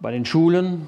[0.00, 0.86] bei den Schulen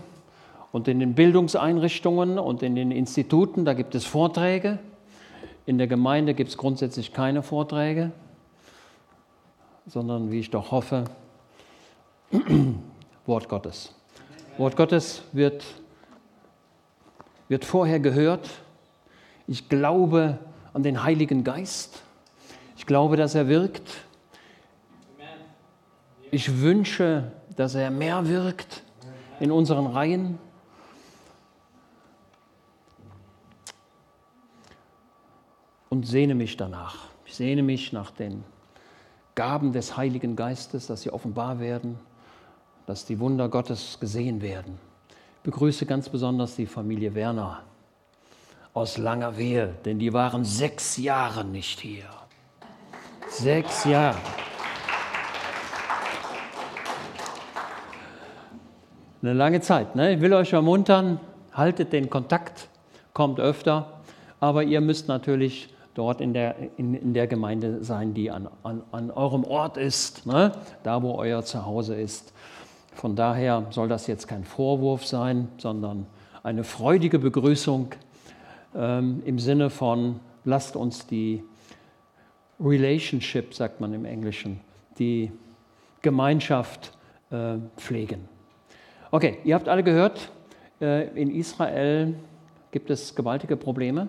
[0.73, 4.79] und in den Bildungseinrichtungen und in den Instituten, da gibt es Vorträge.
[5.67, 8.13] In der Gemeinde gibt es grundsätzlich keine Vorträge,
[9.87, 11.05] sondern, wie ich doch hoffe,
[13.27, 13.95] Wort Gottes.
[14.57, 15.65] Wort Gottes wird,
[17.49, 18.51] wird vorher gehört.
[19.47, 20.39] Ich glaube
[20.73, 22.03] an den Heiligen Geist.
[22.77, 23.91] Ich glaube, dass er wirkt.
[26.31, 28.85] Ich wünsche, dass er mehr wirkt
[29.41, 30.39] in unseren Reihen.
[35.91, 37.09] Und sehne mich danach.
[37.27, 38.45] Ich sehne mich nach den
[39.35, 41.99] Gaben des Heiligen Geistes, dass sie offenbar werden,
[42.87, 44.79] dass die Wunder Gottes gesehen werden.
[45.39, 47.65] Ich begrüße ganz besonders die Familie Werner
[48.73, 52.09] aus Langerwehe, denn die waren sechs Jahre nicht hier.
[53.29, 54.19] Sechs Jahre.
[59.21, 59.97] Eine lange Zeit.
[59.97, 60.15] Ne?
[60.15, 61.19] Ich will euch ermuntern,
[61.53, 62.69] haltet den Kontakt,
[63.13, 64.01] kommt öfter,
[64.39, 68.83] aber ihr müsst natürlich dort in der, in, in der Gemeinde sein, die an, an,
[68.93, 70.53] an eurem Ort ist, ne?
[70.85, 72.33] da wo euer Zuhause ist.
[72.95, 76.07] Von daher soll das jetzt kein Vorwurf sein, sondern
[76.45, 77.89] eine freudige Begrüßung
[78.77, 81.43] ähm, im Sinne von, lasst uns die
[82.61, 84.61] Relationship, sagt man im Englischen,
[85.01, 85.33] die
[86.03, 86.97] Gemeinschaft
[87.33, 88.38] äh, pflegen.
[89.11, 90.31] Okay, ihr habt alle gehört,
[90.83, 92.15] äh, in Israel
[92.73, 94.09] gibt es gewaltige Probleme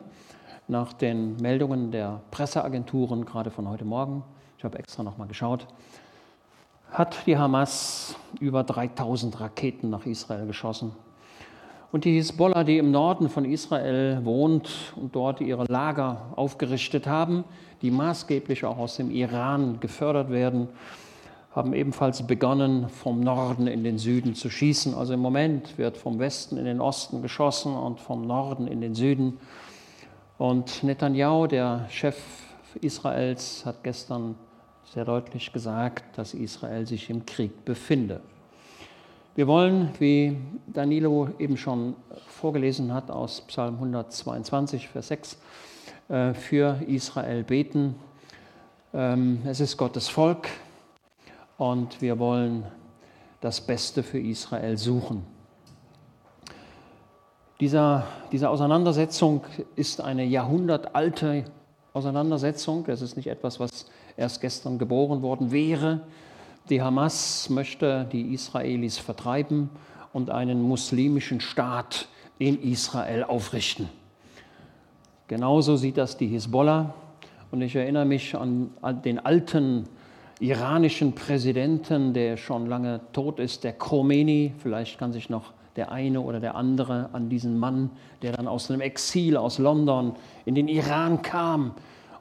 [0.67, 4.25] nach den Meldungen der Presseagenturen, gerade von heute Morgen.
[4.58, 5.67] Ich habe extra nochmal geschaut.
[6.92, 10.92] Hat die Hamas über 3000 Raketen nach Israel geschossen.
[11.94, 17.45] Und die Hisbollah, die im Norden von Israel wohnt und dort ihre Lager aufgerichtet haben,
[17.81, 20.67] die maßgeblich auch aus dem Iran gefördert werden,
[21.52, 24.94] haben ebenfalls begonnen, vom Norden in den Süden zu schießen.
[24.94, 28.94] Also im Moment wird vom Westen in den Osten geschossen und vom Norden in den
[28.94, 29.39] Süden.
[30.38, 32.17] Und Netanyahu, der Chef
[32.82, 34.36] Israels, hat gestern
[34.93, 38.21] sehr deutlich gesagt, dass Israel sich im Krieg befinde.
[39.36, 41.95] Wir wollen, wie Danilo eben schon
[42.27, 45.38] vorgelesen hat aus Psalm 122, Vers 6,
[46.09, 47.95] äh, für Israel beten.
[48.93, 50.48] Ähm, es ist Gottes Volk,
[51.59, 52.64] und wir wollen
[53.42, 55.23] das Beste für Israel suchen.
[57.59, 59.43] Dieser, diese Auseinandersetzung
[59.75, 61.43] ist eine jahrhundertalte
[61.92, 62.86] Auseinandersetzung.
[62.87, 66.02] Es ist nicht etwas, was erst gestern geboren worden wäre.
[66.70, 69.70] Die Hamas möchte die Israelis vertreiben
[70.14, 73.89] und einen muslimischen Staat in Israel aufrichten.
[75.27, 76.93] Genauso sieht das die Hisbollah.
[77.52, 79.89] Und ich erinnere mich an, an den alten
[80.39, 84.54] iranischen Präsidenten, der schon lange tot ist, der Khomeini.
[84.58, 87.92] Vielleicht kann sich noch der eine oder der andere an diesen Mann,
[88.22, 91.73] der dann aus einem Exil aus London in den Iran kam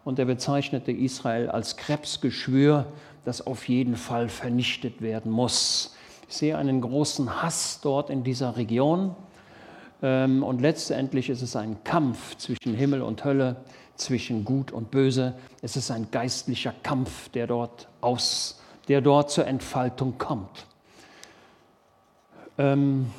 [0.05, 2.87] und er bezeichnete Israel als Krebsgeschwür,
[3.25, 5.97] das auf jeden Fall vernichtet werden muss.
[6.29, 9.15] Ich sehe einen großen Hass dort in dieser Region
[10.03, 13.57] ähm, und letztendlich ist es ein Kampf zwischen Himmel und Hölle,
[13.99, 15.35] zwischen Gut und Böse.
[15.61, 20.67] Es ist ein geistlicher Kampf, der dort, aus, der dort zur Entfaltung kommt.
[22.57, 23.11] Ähm,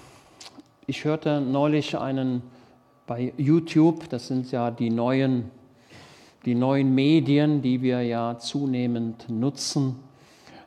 [0.87, 2.41] ich hörte neulich einen
[3.05, 5.51] bei YouTube, das sind ja die neuen,
[6.45, 9.95] die neuen Medien, die wir ja zunehmend nutzen,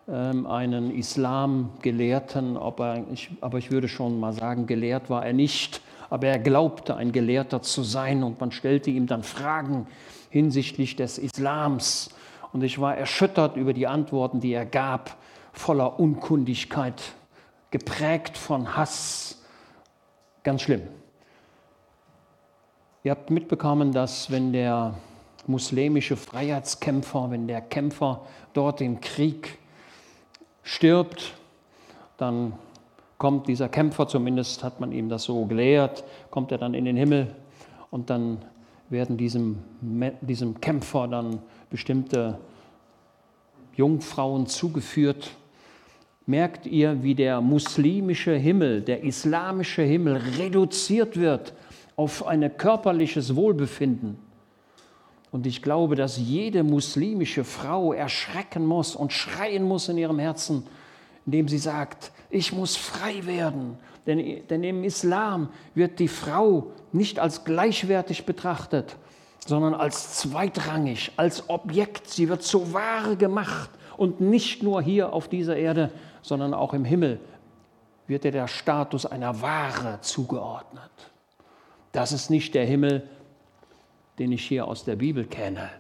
[0.09, 5.81] ähm, einen Islamgelehrten, aber ich, aber ich würde schon mal sagen, gelehrt war er nicht,
[6.13, 9.87] aber er glaubte, ein Gelehrter zu sein und man stellte ihm dann Fragen
[10.29, 12.11] hinsichtlich des Islams.
[12.53, 15.17] Und ich war erschüttert über die Antworten, die er gab,
[15.55, 17.01] voller Unkundigkeit,
[17.71, 19.43] geprägt von Hass.
[20.43, 20.83] Ganz schlimm.
[23.05, 24.93] Ihr habt mitbekommen, dass wenn der
[25.47, 28.21] muslimische Freiheitskämpfer, wenn der Kämpfer
[28.53, 29.59] dort im Krieg
[30.63, 31.33] stirbt,
[32.19, 32.53] dann
[33.23, 36.97] kommt dieser Kämpfer, zumindest hat man ihm das so gelehrt, kommt er dann in den
[36.97, 37.29] Himmel
[37.93, 38.39] und dann
[38.91, 39.59] werden diesem,
[40.21, 41.39] diesem Kämpfer dann
[41.71, 42.41] bestimmte
[43.77, 45.31] Jungfrauen zugeführt.
[46.27, 51.55] Merkt ihr, wie der muslimische Himmel, der islamische Himmel reduziert wird
[51.95, 54.19] auf ein körperliches Wohlbefinden?
[55.31, 60.65] Und ich glaube, dass jede muslimische Frau erschrecken muss und schreien muss in ihrem Herzen,
[61.27, 63.79] indem sie sagt, ich muss frei werden.
[64.07, 68.97] Denn, denn im Islam wird die Frau nicht als gleichwertig betrachtet,
[69.47, 72.09] sondern als zweitrangig, als Objekt.
[72.09, 75.93] Sie wird zur Ware gemacht und nicht nur hier auf dieser Erde,
[76.23, 77.21] sondern auch im Himmel
[78.07, 80.91] wird dir der Status einer Ware zugeordnet.
[81.93, 83.09] Das ist nicht der Himmel,
[84.19, 85.71] den ich hier aus der Bibel kenne.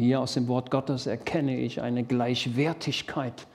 [0.00, 3.46] Hier aus dem Wort Gottes erkenne ich eine Gleichwertigkeit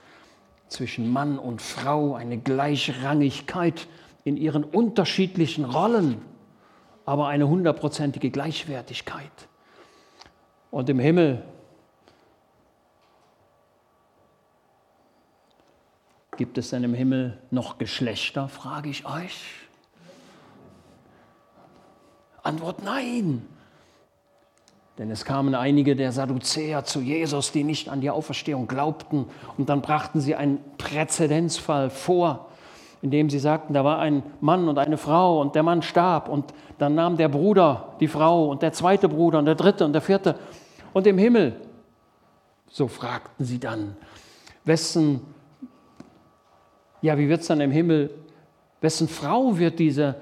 [0.68, 3.88] zwischen Mann und Frau, eine Gleichrangigkeit
[4.22, 6.22] in ihren unterschiedlichen Rollen,
[7.04, 9.48] aber eine hundertprozentige Gleichwertigkeit.
[10.70, 11.42] Und im Himmel
[16.36, 19.42] gibt es denn im Himmel noch Geschlechter, frage ich euch.
[22.44, 23.48] Antwort nein.
[24.98, 29.26] Denn es kamen einige der Sadduzäer zu Jesus, die nicht an die Auferstehung glaubten.
[29.58, 32.48] Und dann brachten sie einen Präzedenzfall vor,
[33.02, 36.30] in dem sie sagten, da war ein Mann und eine Frau und der Mann starb.
[36.30, 39.92] Und dann nahm der Bruder die Frau und der zweite Bruder und der dritte und
[39.92, 40.38] der vierte.
[40.94, 41.60] Und im Himmel,
[42.70, 43.96] so fragten sie dann,
[44.64, 45.20] wessen,
[47.02, 48.10] ja, wie wird es dann im Himmel,
[48.80, 50.16] wessen Frau wird diese,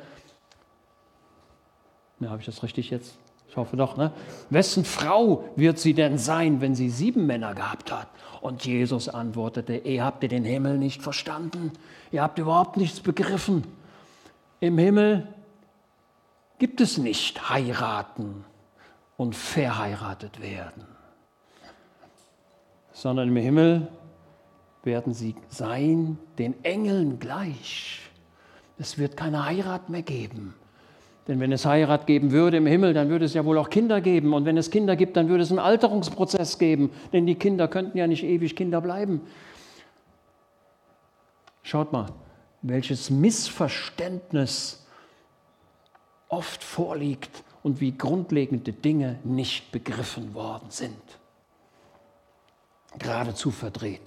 [2.18, 3.16] ja, habe ich das richtig jetzt?
[3.54, 4.10] Ich hoffe doch, ne?
[4.50, 8.08] Wessen Frau wird sie denn sein, wenn sie sieben Männer gehabt hat?
[8.40, 11.70] Und Jesus antwortete, ihr habt ihr den Himmel nicht verstanden?
[12.10, 13.62] Ihr habt überhaupt nichts begriffen.
[14.58, 15.28] Im Himmel
[16.58, 18.44] gibt es nicht heiraten
[19.16, 20.84] und verheiratet werden,
[22.92, 23.86] sondern im Himmel
[24.82, 28.00] werden sie sein den Engeln gleich.
[28.78, 30.54] Es wird keine Heirat mehr geben.
[31.26, 34.00] Denn wenn es Heirat geben würde im Himmel, dann würde es ja wohl auch Kinder
[34.00, 34.34] geben.
[34.34, 36.90] Und wenn es Kinder gibt, dann würde es einen Alterungsprozess geben.
[37.12, 39.22] Denn die Kinder könnten ja nicht ewig Kinder bleiben.
[41.62, 42.08] Schaut mal,
[42.60, 44.86] welches Missverständnis
[46.28, 50.92] oft vorliegt und wie grundlegende Dinge nicht begriffen worden sind.
[52.98, 54.02] Geradezu verdreht.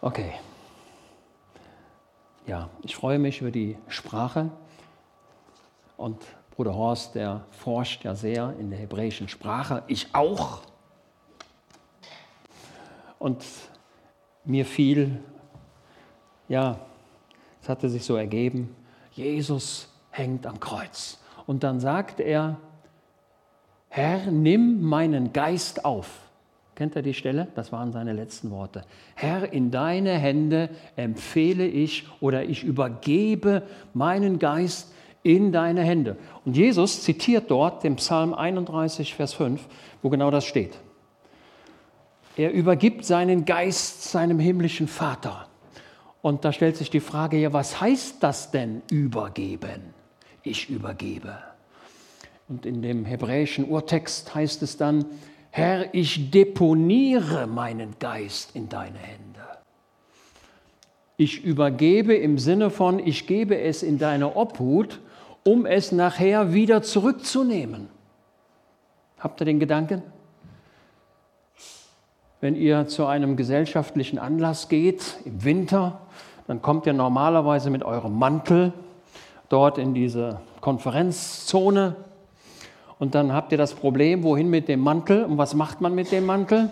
[0.00, 0.32] Okay.
[2.50, 4.50] Ja, ich freue mich über die Sprache
[5.96, 6.20] und
[6.50, 10.62] Bruder Horst, der forscht ja sehr in der hebräischen Sprache, ich auch.
[13.20, 13.44] Und
[14.44, 15.22] mir fiel,
[16.48, 16.80] ja,
[17.62, 18.74] es hatte sich so ergeben,
[19.12, 21.20] Jesus hängt am Kreuz.
[21.46, 22.56] Und dann sagt er,
[23.90, 26.28] Herr, nimm meinen Geist auf.
[26.74, 27.48] Kennt ihr die Stelle?
[27.54, 28.84] Das waren seine letzten Worte.
[29.14, 33.62] Herr, in deine Hände empfehle ich oder ich übergebe
[33.92, 36.16] meinen Geist in deine Hände.
[36.44, 39.66] Und Jesus zitiert dort den Psalm 31, Vers 5,
[40.02, 40.78] wo genau das steht.
[42.36, 45.46] Er übergibt seinen Geist seinem himmlischen Vater.
[46.22, 49.94] Und da stellt sich die Frage, ja, was heißt das denn übergeben?
[50.42, 51.36] Ich übergebe.
[52.48, 55.04] Und in dem hebräischen Urtext heißt es dann,
[55.50, 59.40] Herr, ich deponiere meinen Geist in deine Hände.
[61.16, 65.00] Ich übergebe im Sinne von, ich gebe es in deine Obhut,
[65.44, 67.88] um es nachher wieder zurückzunehmen.
[69.18, 70.02] Habt ihr den Gedanken?
[72.40, 76.00] Wenn ihr zu einem gesellschaftlichen Anlass geht im Winter,
[76.46, 78.72] dann kommt ihr normalerweise mit eurem Mantel
[79.50, 81.96] dort in diese Konferenzzone
[83.00, 85.24] und dann habt ihr das Problem, wohin mit dem Mantel?
[85.24, 86.70] Und was macht man mit dem Mantel?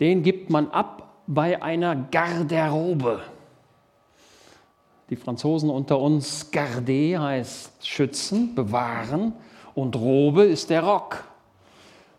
[0.00, 3.20] Den gibt man ab bei einer Garderobe.
[5.10, 9.34] Die Franzosen unter uns, Garde heißt schützen, bewahren
[9.74, 11.22] und Robe ist der Rock.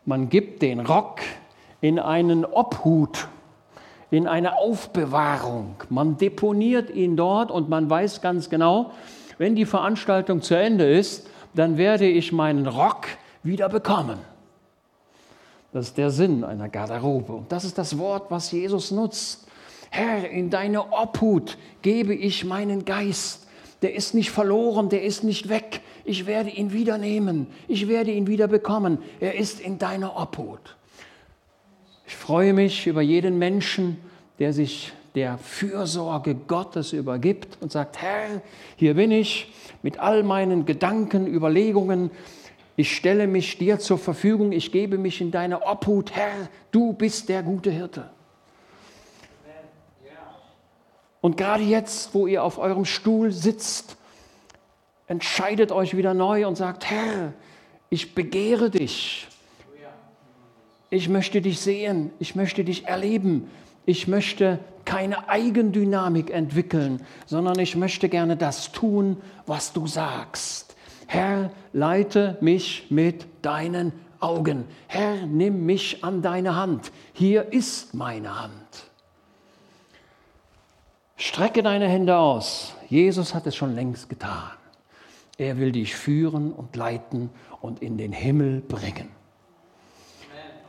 [0.06, 1.22] Man gibt den Rock
[1.82, 3.30] in einen Obhut,
[4.12, 5.76] in eine Aufbewahrung.
[5.90, 8.92] Man deponiert ihn dort und man weiß ganz genau,
[9.40, 13.08] wenn die Veranstaltung zu Ende ist, dann werde ich meinen Rock
[13.44, 14.20] wieder bekommen.
[15.74, 17.34] Das ist der Sinn einer Garderobe.
[17.34, 19.48] Und das ist das Wort, was Jesus nutzt.
[19.90, 23.48] Herr, in deine Obhut gebe ich meinen Geist.
[23.82, 25.82] Der ist nicht verloren, der ist nicht weg.
[26.06, 27.48] Ich werde ihn wieder nehmen.
[27.68, 29.00] Ich werde ihn wieder bekommen.
[29.20, 30.78] Er ist in deiner Obhut.
[32.06, 33.98] Ich freue mich über jeden Menschen,
[34.40, 38.42] der sich der Fürsorge Gottes übergibt und sagt, Herr,
[38.78, 42.12] hier bin ich mit all meinen Gedanken, Überlegungen.
[42.78, 46.12] Ich stelle mich dir zur Verfügung, ich gebe mich in deine Obhut.
[46.12, 48.10] Herr, du bist der gute Hirte.
[51.20, 53.96] Und gerade jetzt, wo ihr auf eurem Stuhl sitzt,
[55.08, 57.34] entscheidet euch wieder neu und sagt, Herr,
[57.90, 59.28] ich begehre dich.
[60.90, 63.50] Ich möchte dich sehen, ich möchte dich erleben,
[63.86, 70.76] ich möchte keine Eigendynamik entwickeln, sondern ich möchte gerne das tun, was du sagst.
[71.08, 74.66] Herr, leite mich mit deinen Augen.
[74.88, 76.92] Herr, nimm mich an deine Hand.
[77.14, 78.92] Hier ist meine Hand.
[81.18, 82.76] Strecke deine Hände aus.
[82.90, 84.52] Jesus hat es schon längst getan.
[85.38, 87.30] Er will dich führen und leiten
[87.62, 89.10] und in den Himmel bringen.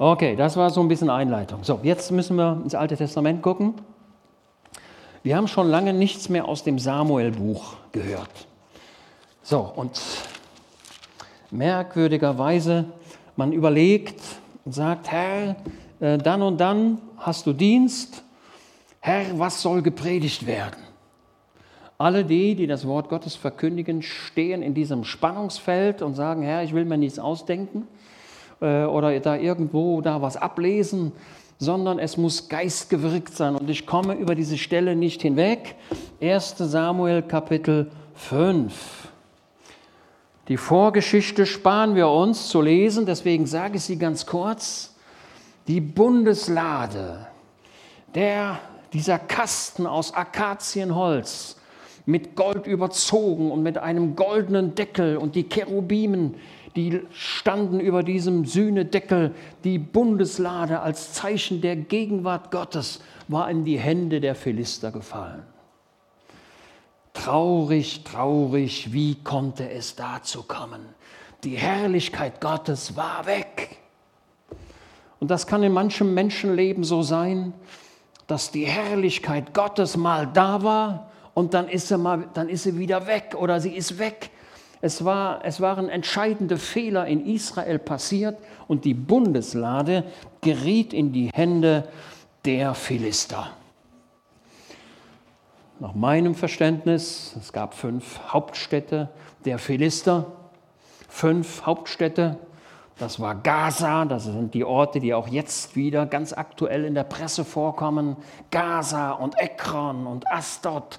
[0.05, 1.63] Okay, das war so ein bisschen Einleitung.
[1.63, 3.75] So, jetzt müssen wir ins Alte Testament gucken.
[5.23, 8.49] Wir haben schon lange nichts mehr aus dem Samuel-Buch gehört.
[9.45, 10.01] So, und
[11.53, 12.87] merkwürdigerweise,
[13.37, 14.21] man überlegt
[14.65, 15.55] und sagt, Herr,
[16.01, 18.25] äh, dann und dann hast du Dienst.
[18.99, 20.83] Herr, was soll gepredigt werden?
[21.97, 26.75] Alle die, die das Wort Gottes verkündigen, stehen in diesem Spannungsfeld und sagen, Herr, ich
[26.75, 27.87] will mir nichts ausdenken
[28.63, 31.13] äh, oder da irgendwo da was ablesen,
[31.59, 33.57] sondern es muss geistgewirkt sein.
[33.57, 35.75] Und ich komme über diese Stelle nicht hinweg.
[36.21, 39.09] 1 Samuel Kapitel 5.
[40.49, 44.95] Die Vorgeschichte sparen wir uns zu lesen, deswegen sage ich sie ganz kurz.
[45.69, 47.29] Die Bundeslade,
[48.15, 48.59] der,
[48.93, 51.57] dieser Kasten aus Akazienholz,
[52.07, 56.35] mit Gold überzogen und mit einem goldenen Deckel und die Cherubimen,
[56.77, 59.35] die standen über diesem Sühnedeckel.
[59.65, 65.43] Die Bundeslade als Zeichen der Gegenwart Gottes war in die Hände der Philister gefallen.
[67.13, 70.81] Traurig, traurig, wie konnte es dazu kommen?
[71.45, 73.77] Die Herrlichkeit Gottes war weg.
[75.21, 77.53] Und das kann in manchem Menschenleben so sein,
[78.27, 82.79] dass die Herrlichkeit Gottes mal da war und dann ist sie, mal, dann ist sie
[82.79, 84.31] wieder weg oder sie ist weg.
[84.85, 88.37] Es, war, es waren entscheidende Fehler in Israel passiert
[88.67, 90.03] und die Bundeslade
[90.41, 91.89] geriet in die Hände
[92.45, 93.51] der Philister.
[95.79, 99.09] Nach meinem Verständnis, es gab fünf Hauptstädte
[99.45, 100.27] der Philister,
[101.09, 102.39] fünf Hauptstädte.
[102.99, 107.05] Das war Gaza, das sind die Orte, die auch jetzt wieder ganz aktuell in der
[107.05, 108.17] Presse vorkommen.
[108.51, 110.99] Gaza und Ekron und Astot,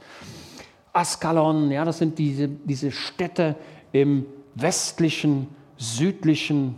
[0.93, 3.55] Askalon, ja, das sind diese, diese Städte,
[3.93, 5.47] im westlichen,
[5.77, 6.77] südlichen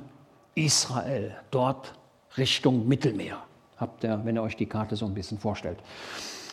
[0.54, 1.96] Israel, dort
[2.38, 3.38] Richtung Mittelmeer.
[3.78, 5.80] Habt ihr, wenn ihr euch die Karte so ein bisschen vorstellt.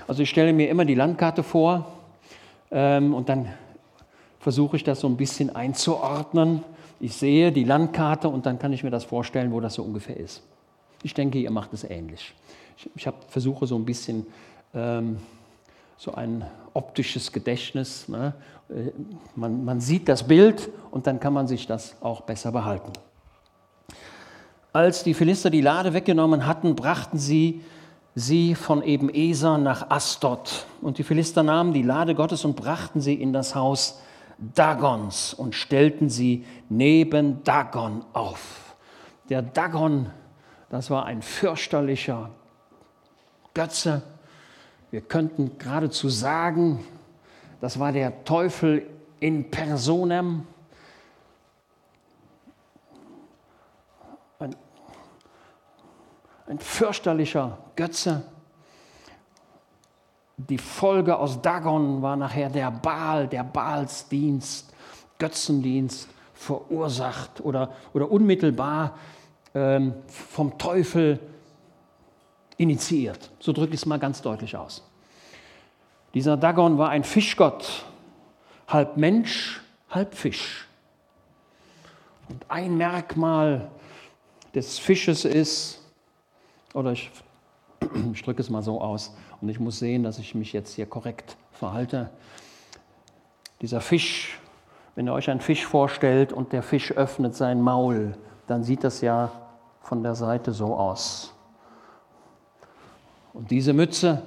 [0.09, 1.93] Also ich stelle mir immer die Landkarte vor
[2.71, 3.49] ähm, und dann
[4.41, 6.65] versuche ich das so ein bisschen einzuordnen.
[6.99, 10.17] Ich sehe die Landkarte und dann kann ich mir das vorstellen, wo das so ungefähr
[10.17, 10.43] ist.
[11.03, 12.35] Ich denke, ihr macht es ähnlich.
[12.77, 14.27] Ich, ich hab, versuche so ein bisschen
[14.75, 15.19] ähm,
[15.97, 18.09] so ein optisches Gedächtnis.
[18.09, 18.35] Ne?
[18.75, 18.93] Äh,
[19.37, 22.93] man, man sieht das Bild und dann kann man sich das auch besser behalten.
[24.73, 27.63] Als die Philister die Lade weggenommen hatten, brachten sie
[28.15, 30.67] sie von eben Eser nach Astot.
[30.81, 34.01] Und die Philister nahmen die Lade Gottes und brachten sie in das Haus
[34.39, 38.77] Dagons und stellten sie neben Dagon auf.
[39.29, 40.11] Der Dagon,
[40.69, 42.31] das war ein fürchterlicher
[43.55, 44.03] Götze,
[44.91, 46.85] wir könnten geradezu sagen,
[47.63, 48.85] das war der Teufel
[49.21, 50.49] in personam.
[54.41, 54.57] Ein,
[56.49, 58.25] ein fürchterlicher Götze.
[60.37, 64.75] Die Folge aus Dagon war nachher der Baal, der Baalsdienst,
[65.21, 68.99] Götzendienst verursacht oder, oder unmittelbar
[69.55, 71.21] ähm, vom Teufel
[72.57, 73.31] initiiert.
[73.39, 74.83] So drücke ich es mal ganz deutlich aus.
[76.15, 77.87] Dieser Dagon war ein Fischgott,
[78.69, 80.69] halb Mensch, halb Fisch.
[82.29, 83.71] Und ein Merkmal
[84.55, 85.81] des Fisches ist,
[86.75, 87.11] oder ich,
[88.13, 90.87] ich drücke es mal so aus, und ich muss sehen, dass ich mich jetzt hier
[90.87, 92.11] korrekt verhalte.
[93.61, 94.39] Dieser Fisch,
[94.95, 98.17] wenn ihr euch einen Fisch vorstellt und der Fisch öffnet sein Maul,
[98.47, 99.33] dann sieht das ja
[99.81, 101.35] von der Seite so aus.
[103.33, 104.23] Und diese Mütze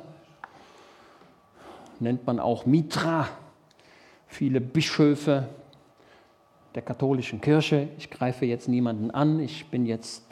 [2.00, 3.28] nennt man auch Mitra.
[4.28, 5.48] Viele Bischöfe
[6.76, 10.24] der katholischen Kirche, ich greife jetzt niemanden an, ich bin jetzt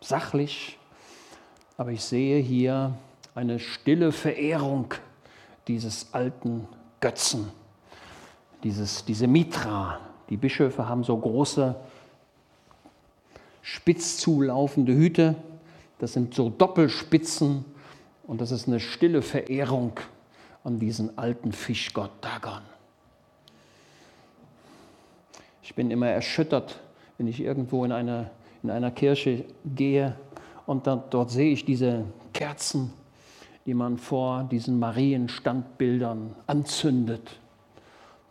[0.00, 0.78] sachlich,
[1.76, 2.94] aber ich sehe hier
[3.34, 4.94] eine stille Verehrung
[5.68, 6.66] dieses alten
[7.00, 7.48] Götzen,
[8.64, 10.00] dieses, diese Mitra.
[10.30, 11.74] Die Bischöfe haben so große,
[13.60, 15.34] spitz zulaufende Hüte,
[15.98, 17.64] das sind so Doppelspitzen
[18.26, 19.92] und das ist eine stille Verehrung
[20.64, 22.62] an diesen alten Fischgott Dagon.
[25.62, 26.80] Ich bin immer erschüttert,
[27.18, 28.30] wenn ich irgendwo in einer,
[28.62, 30.16] in einer Kirche gehe
[30.66, 32.92] und dann, dort sehe ich diese Kerzen,
[33.66, 37.38] die man vor diesen Marienstandbildern anzündet.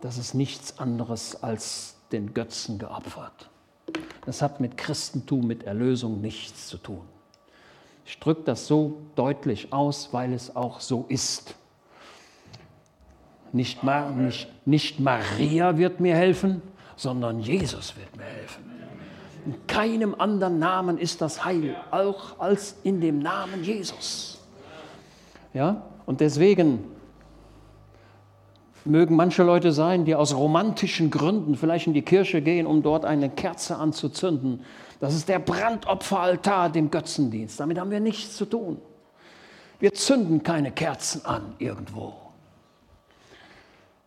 [0.02, 3.50] Das ist nichts anderes als den Götzen geopfert.
[4.26, 7.02] Das hat mit Christentum, mit Erlösung nichts zu tun.
[8.06, 11.56] Ich drücke das so deutlich aus, weil es auch so ist.
[13.54, 16.62] Nicht, nicht, nicht Maria wird mir helfen,
[16.96, 18.64] sondern Jesus wird mir helfen.
[19.46, 24.40] In keinem anderen Namen ist das Heil, auch als in dem Namen Jesus.
[25.54, 25.84] Ja?
[26.06, 26.84] Und deswegen
[28.86, 33.06] mögen manche Leute sein, die aus romantischen Gründen vielleicht in die Kirche gehen, um dort
[33.06, 34.62] eine Kerze anzuzünden.
[35.00, 37.60] Das ist der Brandopferaltar dem Götzendienst.
[37.60, 38.78] Damit haben wir nichts zu tun.
[39.80, 42.14] Wir zünden keine Kerzen an irgendwo,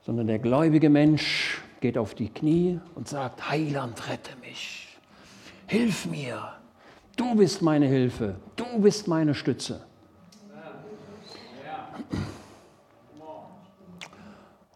[0.04, 4.98] sondern der gläubige Mensch geht auf die Knie und sagt, Heiland, rette mich,
[5.66, 6.40] hilf mir,
[7.16, 9.80] du bist meine Hilfe, du bist meine Stütze.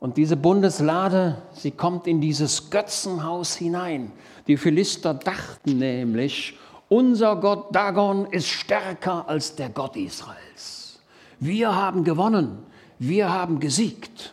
[0.00, 4.12] Und diese Bundeslade, sie kommt in dieses Götzenhaus hinein.
[4.46, 6.56] Die Philister dachten nämlich,
[6.88, 11.00] unser Gott Dagon ist stärker als der Gott Israels.
[11.40, 12.58] Wir haben gewonnen,
[12.98, 14.32] wir haben gesiegt.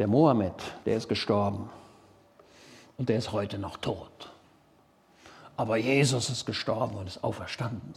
[0.00, 0.54] Der Mohammed,
[0.86, 1.68] der ist gestorben
[2.96, 4.32] und der ist heute noch tot.
[5.58, 7.92] Aber Jesus ist gestorben und ist auferstanden.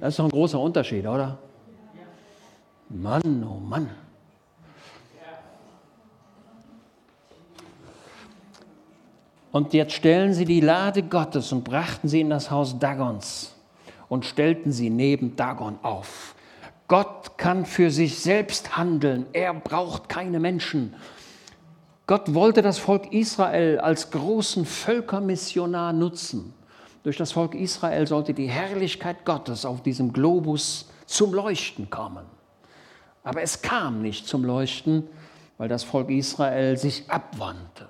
[0.00, 1.36] Das ist doch ein großer Unterschied, oder?
[2.88, 3.90] Mann, oh Mann.
[9.50, 13.54] Und jetzt stellen sie die Lade Gottes und brachten sie in das Haus Dagons
[14.08, 16.34] und stellten sie neben Dagon auf.
[16.92, 19.24] Gott kann für sich selbst handeln.
[19.32, 20.94] Er braucht keine Menschen.
[22.06, 26.52] Gott wollte das Volk Israel als großen Völkermissionar nutzen.
[27.02, 32.26] Durch das Volk Israel sollte die Herrlichkeit Gottes auf diesem Globus zum Leuchten kommen.
[33.24, 35.08] Aber es kam nicht zum Leuchten,
[35.56, 37.88] weil das Volk Israel sich abwandte.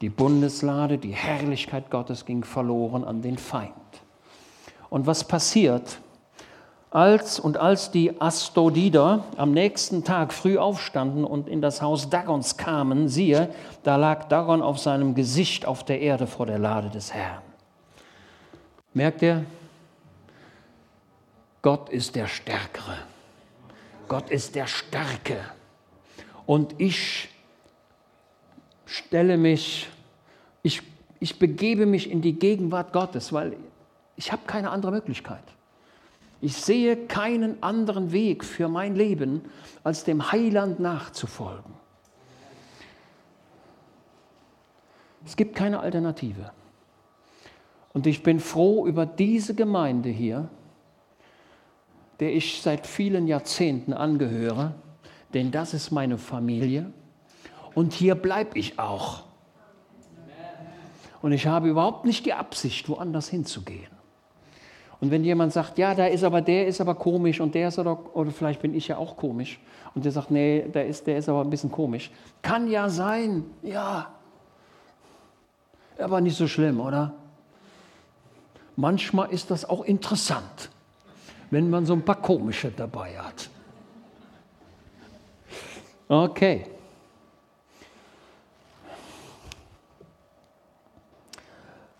[0.00, 3.72] Die Bundeslade, die Herrlichkeit Gottes ging verloren an den Feind.
[4.90, 5.98] Und was passiert?
[6.90, 12.56] Als und als die Astodider am nächsten Tag früh aufstanden und in das Haus Dagons
[12.56, 13.50] kamen, siehe,
[13.82, 17.42] da lag Dagon auf seinem Gesicht auf der Erde vor der Lade des Herrn.
[18.94, 19.44] Merkt ihr?
[21.60, 22.96] Gott ist der Stärkere.
[24.06, 25.36] Gott ist der Starke.
[26.46, 27.28] Und ich
[28.86, 29.88] stelle mich,
[30.62, 30.82] ich,
[31.20, 33.56] ich begebe mich in die Gegenwart Gottes, weil
[34.16, 35.44] ich habe keine andere Möglichkeit.
[36.40, 39.42] Ich sehe keinen anderen Weg für mein Leben,
[39.82, 41.72] als dem Heiland nachzufolgen.
[45.26, 46.52] Es gibt keine Alternative.
[47.92, 50.48] Und ich bin froh über diese Gemeinde hier,
[52.20, 54.74] der ich seit vielen Jahrzehnten angehöre,
[55.34, 56.92] denn das ist meine Familie
[57.74, 59.24] und hier bleibe ich auch.
[61.20, 63.97] Und ich habe überhaupt nicht die Absicht, woanders hinzugehen.
[65.00, 67.78] Und wenn jemand sagt, ja, da ist aber der ist aber komisch und der ist
[67.78, 69.60] oder, oder vielleicht bin ich ja auch komisch
[69.94, 72.10] und der sagt, nee, der ist, der ist aber ein bisschen komisch.
[72.42, 74.08] Kann ja sein, ja.
[75.98, 77.14] Aber nicht so schlimm, oder?
[78.74, 80.70] Manchmal ist das auch interessant,
[81.50, 83.50] wenn man so ein paar komische dabei hat.
[86.08, 86.66] Okay.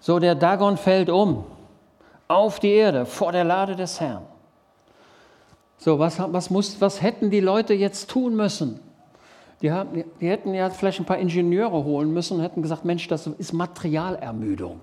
[0.00, 1.44] So, der Dagon fällt um
[2.28, 4.24] auf die Erde vor der Lade des Herrn.
[5.78, 8.80] So, was, was, muss, was hätten die Leute jetzt tun müssen?
[9.62, 13.08] Die, haben, die hätten ja vielleicht ein paar Ingenieure holen müssen und hätten gesagt, Mensch,
[13.08, 14.80] das ist Materialermüdung.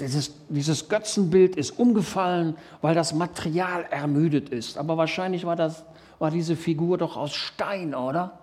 [0.00, 4.76] Dieses, dieses Götzenbild ist umgefallen, weil das Material ermüdet ist.
[4.76, 5.84] Aber wahrscheinlich war, das,
[6.18, 8.38] war diese Figur doch aus Stein, oder?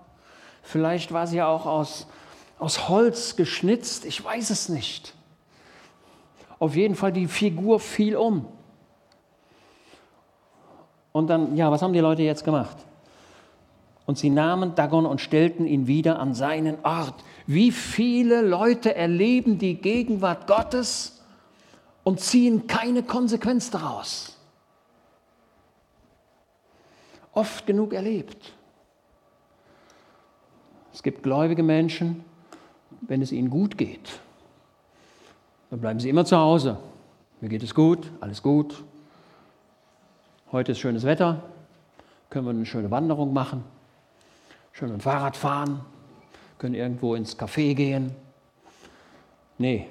[0.64, 2.08] Vielleicht war sie ja auch aus,
[2.58, 5.14] aus Holz geschnitzt, ich weiß es nicht.
[6.62, 8.46] Auf jeden Fall, die Figur fiel um.
[11.12, 12.78] Und dann, ja, was haben die Leute jetzt gemacht?
[14.06, 17.16] Und sie nahmen Dagon und stellten ihn wieder an seinen Ort.
[17.48, 21.24] Wie viele Leute erleben die Gegenwart Gottes
[22.04, 24.38] und ziehen keine Konsequenz daraus?
[27.34, 28.54] Oft genug erlebt.
[30.94, 32.24] Es gibt gläubige Menschen,
[33.02, 34.20] wenn es ihnen gut geht,
[35.72, 36.78] dann bleiben Sie immer zu Hause.
[37.40, 38.84] Mir geht es gut, alles gut.
[40.52, 41.42] Heute ist schönes Wetter,
[42.30, 43.64] können wir eine schöne Wanderung machen,
[44.74, 45.80] schön mit Fahrrad fahren,
[46.60, 48.12] können irgendwo ins Café gehen.
[49.58, 49.88] Nee,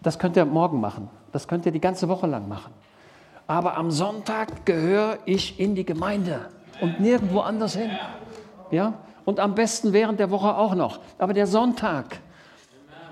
[0.00, 2.72] das könnt ihr morgen machen, das könnt ihr die ganze Woche lang machen.
[3.48, 6.48] aber am Sonntag gehöre ich in die Gemeinde
[6.80, 7.90] und nirgendwo anders hin.
[8.70, 8.94] Ja?
[9.24, 11.00] Und am besten während der Woche auch noch.
[11.18, 12.20] Aber der Sonntag,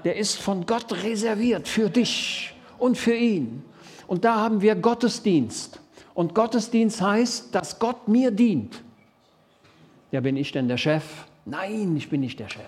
[0.05, 3.63] der ist von Gott reserviert für dich und für ihn.
[4.07, 5.81] Und da haben wir Gottesdienst.
[6.15, 8.83] Und Gottesdienst heißt, dass Gott mir dient.
[10.11, 11.05] Ja, bin ich denn der Chef?
[11.45, 12.63] Nein, ich bin nicht der Chef.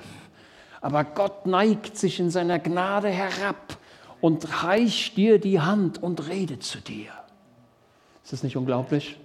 [0.81, 3.77] Aber Gott neigt sich in seiner Gnade herab
[4.21, 7.11] und reicht dir die Hand und redet zu dir.
[8.23, 9.17] Ist das nicht unglaublich?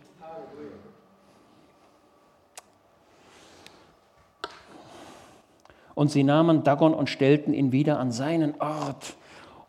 [5.98, 9.16] Und sie nahmen Dagon und stellten ihn wieder an seinen Ort.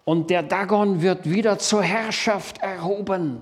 [0.05, 3.41] Und der Dagon wird wieder zur Herrschaft erhoben.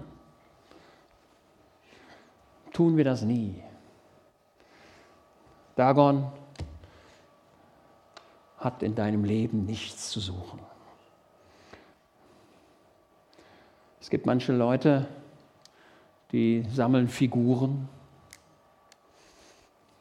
[2.72, 3.60] Tun wir das nie.
[5.74, 6.30] Dagon
[8.58, 10.60] hat in deinem Leben nichts zu suchen.
[14.00, 15.08] Es gibt manche Leute,
[16.30, 17.88] die sammeln Figuren,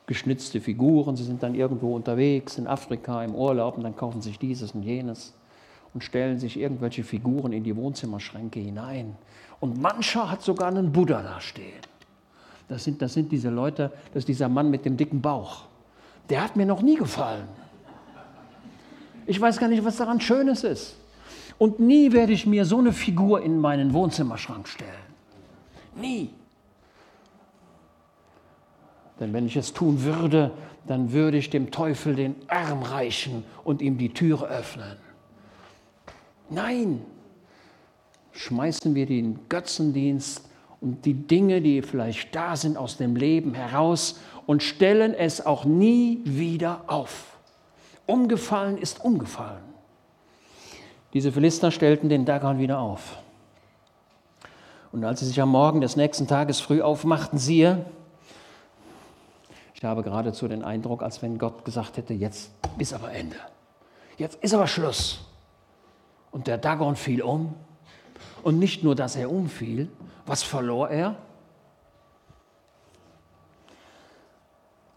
[0.08, 1.16] geschnitzte Figuren.
[1.16, 4.84] Sie sind dann irgendwo unterwegs in Afrika im Urlaub und dann kaufen sich dieses und
[4.84, 5.34] jenes
[5.94, 9.16] und stellen sich irgendwelche Figuren in die Wohnzimmerschränke hinein.
[9.60, 11.82] Und mancher hat sogar einen Buddha da stehen.
[12.68, 15.66] Das sind, das sind diese Leute, das ist dieser Mann mit dem dicken Bauch.
[16.30, 17.48] Der hat mir noch nie gefallen.
[19.28, 20.98] Ich weiß gar nicht, was daran Schönes ist.
[21.58, 24.92] Und nie werde ich mir so eine Figur in meinen Wohnzimmerschrank stellen.
[25.96, 26.30] Nie.
[29.20, 30.52] Denn wenn ich es tun würde,
[30.88, 34.98] dann würde ich dem Teufel den Arm reichen und ihm die Türe öffnen.
[36.50, 37.02] Nein,
[38.34, 40.48] schmeißen wir den Götzendienst
[40.82, 45.66] und die Dinge, die vielleicht da sind, aus dem Leben heraus und stellen es auch
[45.66, 47.38] nie wieder auf.
[48.06, 49.64] Umgefallen ist umgefallen.
[51.14, 53.18] Diese Philister stellten den Dagon wieder auf.
[54.92, 57.86] Und als sie sich am Morgen des nächsten Tages früh aufmachten, siehe,
[59.76, 63.36] ich habe geradezu den Eindruck, als wenn Gott gesagt hätte, jetzt ist aber Ende.
[64.18, 65.26] Jetzt ist aber Schluss.
[66.32, 67.54] Und der Dagon fiel um.
[68.42, 69.90] Und nicht nur, dass er umfiel,
[70.26, 71.18] was verlor er?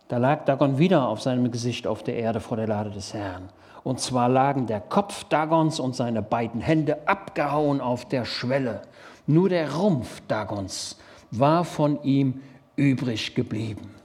[0.07, 3.49] Da lag Dagon wieder auf seinem Gesicht auf der Erde vor der Lade des Herrn.
[3.83, 8.83] Und zwar lagen der Kopf Dagons und seine beiden Hände abgehauen auf der Schwelle.
[9.27, 10.99] Nur der Rumpf Dagons
[11.33, 12.43] war von ihm
[12.77, 13.98] übrig geblieben.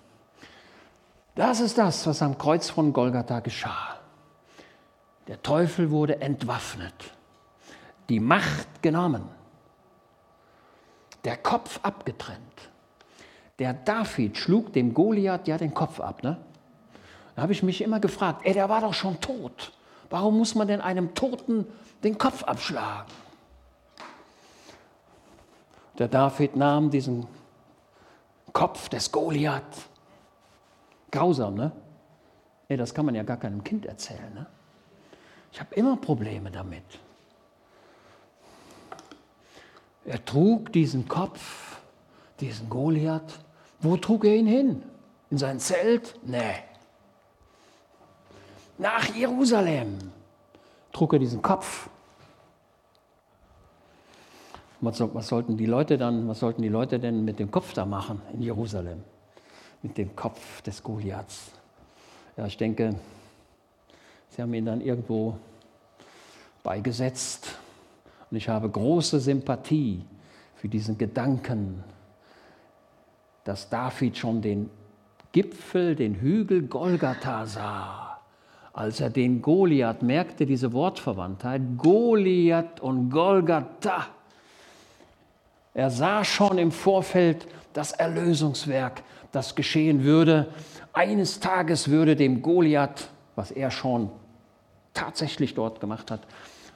[1.35, 3.99] Das ist das, was am Kreuz von Golgatha geschah.
[5.27, 6.93] Der Teufel wurde entwaffnet,
[8.09, 9.23] die Macht genommen,
[11.23, 12.39] der Kopf abgetrennt.
[13.59, 16.23] Der David schlug dem Goliath ja den Kopf ab.
[16.23, 16.37] Ne?
[17.35, 19.71] Da habe ich mich immer gefragt, ey, der war doch schon tot.
[20.09, 21.65] Warum muss man denn einem Toten
[22.03, 23.11] den Kopf abschlagen?
[25.97, 27.27] Der David nahm diesen
[28.51, 29.87] Kopf des Goliath.
[31.13, 31.71] Grausam, ne?
[32.67, 34.33] Ey, das kann man ja gar keinem Kind erzählen.
[34.33, 34.45] Ne?
[35.51, 36.83] Ich habe immer Probleme damit.
[40.05, 41.79] Er trug diesen Kopf,
[42.41, 43.39] diesen Goliath.
[43.79, 44.83] Wo trug er ihn hin?
[45.29, 46.19] In sein Zelt?
[46.23, 46.63] Nee
[48.77, 49.97] nach Jerusalem,
[50.91, 51.89] trug er diesen Kopf.
[54.81, 57.85] Was, was, sollten die Leute dann, was sollten die Leute denn mit dem Kopf da
[57.85, 59.01] machen in Jerusalem?
[59.83, 61.51] Mit dem Kopf des Goliaths.
[62.35, 62.95] Ja, ich denke,
[64.29, 65.37] sie haben ihn dann irgendwo
[66.63, 67.55] beigesetzt.
[68.31, 70.03] Und ich habe große Sympathie
[70.55, 71.83] für diesen Gedanken,
[73.43, 74.71] dass David schon den
[75.31, 78.13] Gipfel, den Hügel Golgatha sah
[78.73, 84.07] als er den Goliath merkte, diese Wortverwandtheit, Goliath und Golgatha.
[85.75, 90.53] Er sah schon im Vorfeld das Erlösungswerk, das geschehen würde.
[90.93, 94.09] Eines Tages würde dem Goliath, was er schon
[94.93, 96.21] tatsächlich dort gemacht hat,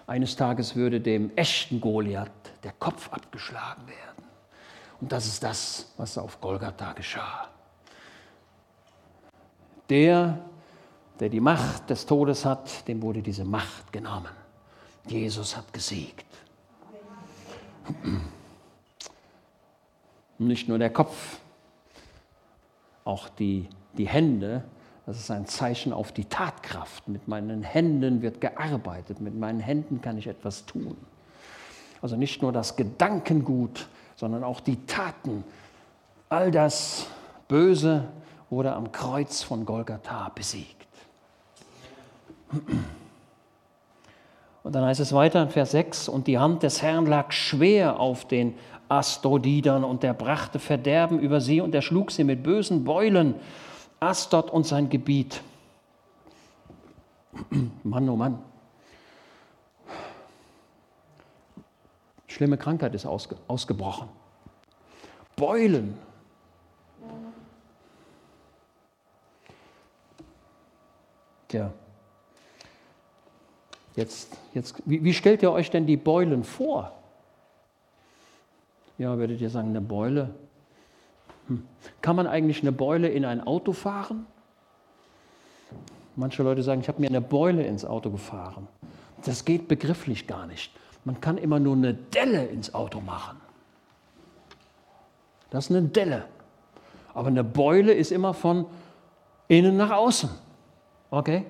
[0.07, 2.31] eines Tages würde dem echten Goliath
[2.63, 4.25] der Kopf abgeschlagen werden.
[4.99, 7.47] Und das ist das, was auf Golgatha geschah.
[9.89, 10.39] Der,
[11.19, 14.31] der die Macht des Todes hat, dem wurde diese Macht genommen.
[15.05, 16.25] Jesus hat gesiegt.
[20.39, 21.39] Nicht nur der Kopf,
[23.07, 23.67] auch die,
[23.97, 24.63] die Hände,
[25.05, 27.07] das ist ein Zeichen auf die Tatkraft.
[27.07, 30.97] Mit meinen Händen wird gearbeitet, mit meinen Händen kann ich etwas tun.
[32.01, 35.43] Also nicht nur das Gedankengut, sondern auch die Taten.
[36.29, 37.07] All das
[37.47, 38.03] Böse
[38.49, 40.87] wurde am Kreuz von Golgatha besiegt.
[44.63, 48.01] Und dann heißt es weiter in Vers 6, und die Hand des Herrn lag schwer
[48.01, 48.55] auf den
[48.89, 53.35] Astrodidern und er brachte Verderben über sie und er schlug sie mit bösen Beulen,
[53.99, 55.41] Astod und sein Gebiet.
[57.83, 58.39] Mann, oh Mann.
[62.27, 64.09] Schlimme Krankheit ist ausge ausgebrochen.
[65.35, 65.97] Beulen.
[71.47, 71.71] Tja.
[73.95, 76.96] Jetzt, jetzt, wie, wie stellt ihr euch denn die Beulen vor?
[78.97, 80.33] Ja, werdet ihr sagen, eine Beule?
[81.47, 81.63] Hm.
[82.01, 84.25] Kann man eigentlich eine Beule in ein Auto fahren?
[86.15, 88.67] Manche Leute sagen, ich habe mir eine Beule ins Auto gefahren.
[89.23, 90.71] Das geht begrifflich gar nicht.
[91.05, 93.37] Man kann immer nur eine Delle ins Auto machen.
[95.51, 96.25] Das ist eine Delle.
[97.13, 98.65] Aber eine Beule ist immer von
[99.47, 100.29] innen nach außen.
[101.11, 101.45] Okay?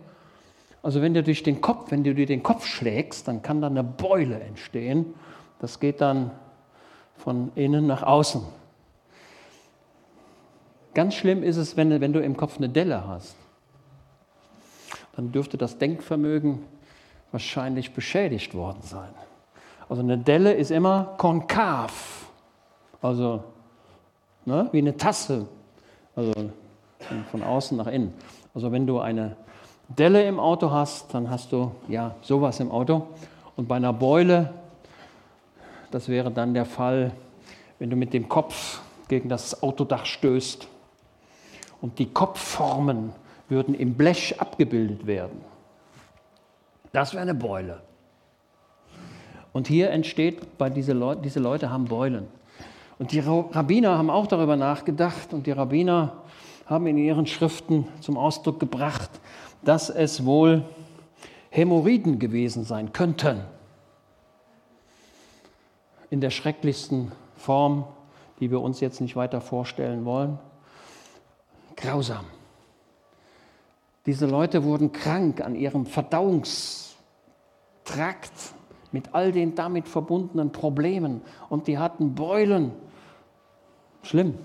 [0.83, 3.67] Also wenn du durch den Kopf, wenn du dir den Kopf schlägst, dann kann da
[3.67, 5.13] eine Beule entstehen.
[5.59, 6.31] Das geht dann
[7.17, 8.41] von innen nach außen.
[10.93, 13.35] Ganz schlimm ist es, wenn, wenn du im Kopf eine Delle hast.
[15.15, 16.59] Dann dürfte das Denkvermögen
[17.31, 19.09] wahrscheinlich beschädigt worden sein.
[19.89, 22.29] Also eine Delle ist immer konkav,
[23.01, 23.43] also
[24.45, 25.47] ne, wie eine Tasse,
[26.15, 26.33] also
[27.31, 28.13] von außen nach innen.
[28.53, 29.37] Also wenn du eine
[29.87, 33.07] Delle im Auto hast, dann hast du ja sowas im Auto.
[33.55, 34.53] Und bei einer Beule,
[35.91, 37.11] das wäre dann der Fall,
[37.79, 40.67] wenn du mit dem Kopf gegen das Autodach stößt
[41.81, 43.11] und die Kopfformen
[43.49, 45.41] würden im Blech abgebildet werden.
[46.91, 47.81] Das wäre eine Beule.
[49.53, 52.27] Und hier entsteht, bei diese Leute, diese Leute haben Beulen.
[52.99, 56.13] Und die Rabbiner haben auch darüber nachgedacht und die Rabbiner
[56.65, 59.09] haben in ihren Schriften zum Ausdruck gebracht,
[59.63, 60.63] dass es wohl
[61.49, 63.41] Hämorrhoiden gewesen sein könnten.
[66.09, 67.85] In der schrecklichsten Form,
[68.39, 70.39] die wir uns jetzt nicht weiter vorstellen wollen.
[71.75, 72.25] Grausam.
[74.05, 76.95] Diese Leute wurden krank an ihrem Verdauungstrakt
[78.91, 82.71] mit all den damit verbundenen Problemen und die hatten Beulen.
[84.03, 84.35] Schlimm.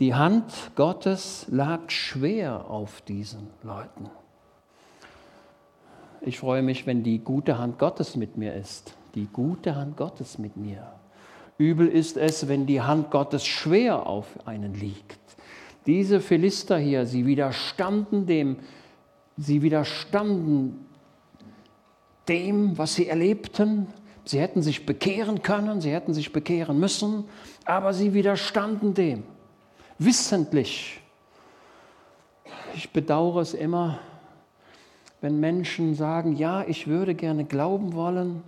[0.00, 4.08] Die Hand Gottes lag schwer auf diesen Leuten.
[6.20, 8.94] Ich freue mich, wenn die gute Hand Gottes mit mir ist.
[9.14, 10.92] Die gute Hand Gottes mit mir.
[11.58, 15.18] Übel ist es, wenn die Hand Gottes schwer auf einen liegt.
[15.86, 18.58] Diese Philister hier, sie widerstanden dem,
[19.36, 20.86] sie widerstanden
[22.28, 23.88] dem, was sie erlebten.
[24.24, 27.24] Sie hätten sich bekehren können, sie hätten sich bekehren müssen,
[27.64, 29.22] aber sie widerstanden dem,
[29.98, 31.00] wissentlich.
[32.74, 34.00] Ich bedauere es immer,
[35.22, 38.42] wenn Menschen sagen, ja, ich würde gerne glauben wollen,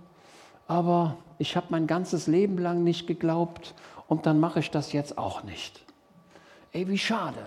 [0.71, 3.75] aber ich habe mein ganzes Leben lang nicht geglaubt
[4.07, 5.83] und dann mache ich das jetzt auch nicht.
[6.71, 7.45] Ey, wie schade.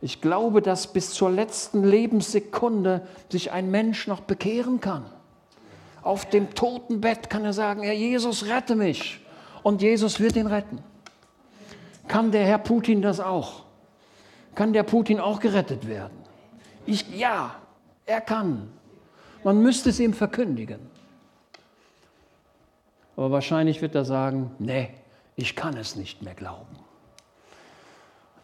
[0.00, 5.04] Ich glaube, dass bis zur letzten Lebenssekunde sich ein Mensch noch bekehren kann.
[6.02, 9.26] Auf dem Totenbett kann er sagen, Herr Jesus, rette mich.
[9.64, 10.78] Und Jesus wird ihn retten.
[12.06, 13.64] Kann der Herr Putin das auch?
[14.54, 16.16] Kann der Putin auch gerettet werden?
[16.86, 17.56] Ich, ja,
[18.06, 18.70] er kann.
[19.42, 20.91] Man müsste es ihm verkündigen.
[23.16, 24.88] Aber wahrscheinlich wird er sagen, nee,
[25.36, 26.76] ich kann es nicht mehr glauben.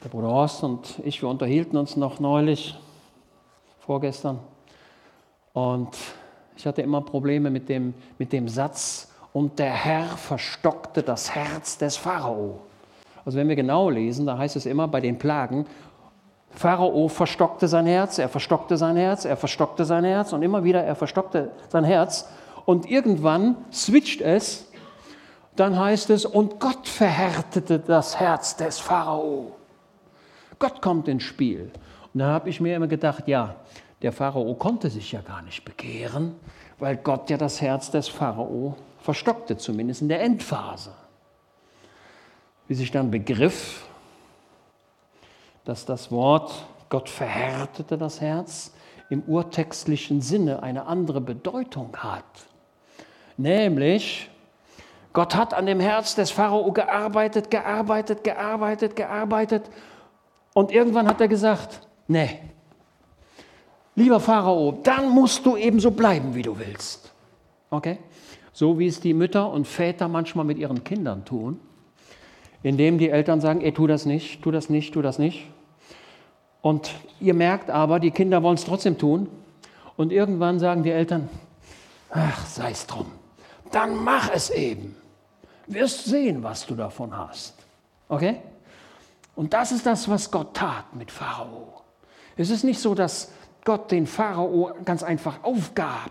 [0.04, 2.78] Der Bruder Horst und ich, wir unterhielten uns noch neulich,
[3.80, 4.38] vorgestern.
[5.52, 5.96] Und
[6.56, 11.78] ich hatte immer Probleme mit dem, mit dem Satz, und der Herr verstockte das Herz
[11.78, 12.60] des Pharao.
[13.24, 15.66] Also wenn wir genau lesen, da heißt es immer bei den Plagen,
[16.50, 20.82] Pharao verstockte sein Herz, er verstockte sein Herz, er verstockte sein Herz und immer wieder
[20.82, 22.28] er verstockte sein Herz.
[22.68, 24.70] Und irgendwann switcht es,
[25.56, 29.56] dann heißt es, und Gott verhärtete das Herz des Pharao.
[30.58, 31.72] Gott kommt ins Spiel.
[32.12, 33.56] Und da habe ich mir immer gedacht, ja,
[34.02, 36.34] der Pharao konnte sich ja gar nicht bekehren,
[36.78, 40.92] weil Gott ja das Herz des Pharao verstockte, zumindest in der Endphase.
[42.66, 43.86] Bis ich dann begriff,
[45.64, 48.74] dass das Wort Gott verhärtete das Herz
[49.08, 52.47] im urtextlichen Sinne eine andere Bedeutung hat.
[53.38, 54.28] Nämlich,
[55.12, 59.70] Gott hat an dem Herz des Pharao gearbeitet, gearbeitet, gearbeitet, gearbeitet
[60.54, 62.40] und irgendwann hat er gesagt, nee,
[63.94, 67.12] lieber Pharao, dann musst du eben so bleiben, wie du willst.
[67.70, 67.98] Okay?
[68.52, 71.60] So wie es die Mütter und Väter manchmal mit ihren Kindern tun,
[72.64, 75.46] indem die Eltern sagen, ey, tu das nicht, tu das nicht, tu das nicht.
[76.60, 79.28] Und ihr merkt aber, die Kinder wollen es trotzdem tun.
[79.96, 81.28] Und irgendwann sagen die Eltern,
[82.10, 83.06] ach, sei es drum,
[83.74, 84.96] dann mach es eben.
[85.66, 87.54] Wirst sehen, was du davon hast.
[88.08, 88.40] Okay?
[89.34, 91.82] Und das ist das, was Gott tat mit Pharao.
[92.36, 93.30] Es ist nicht so, dass
[93.64, 96.10] Gott den Pharao ganz einfach aufgab,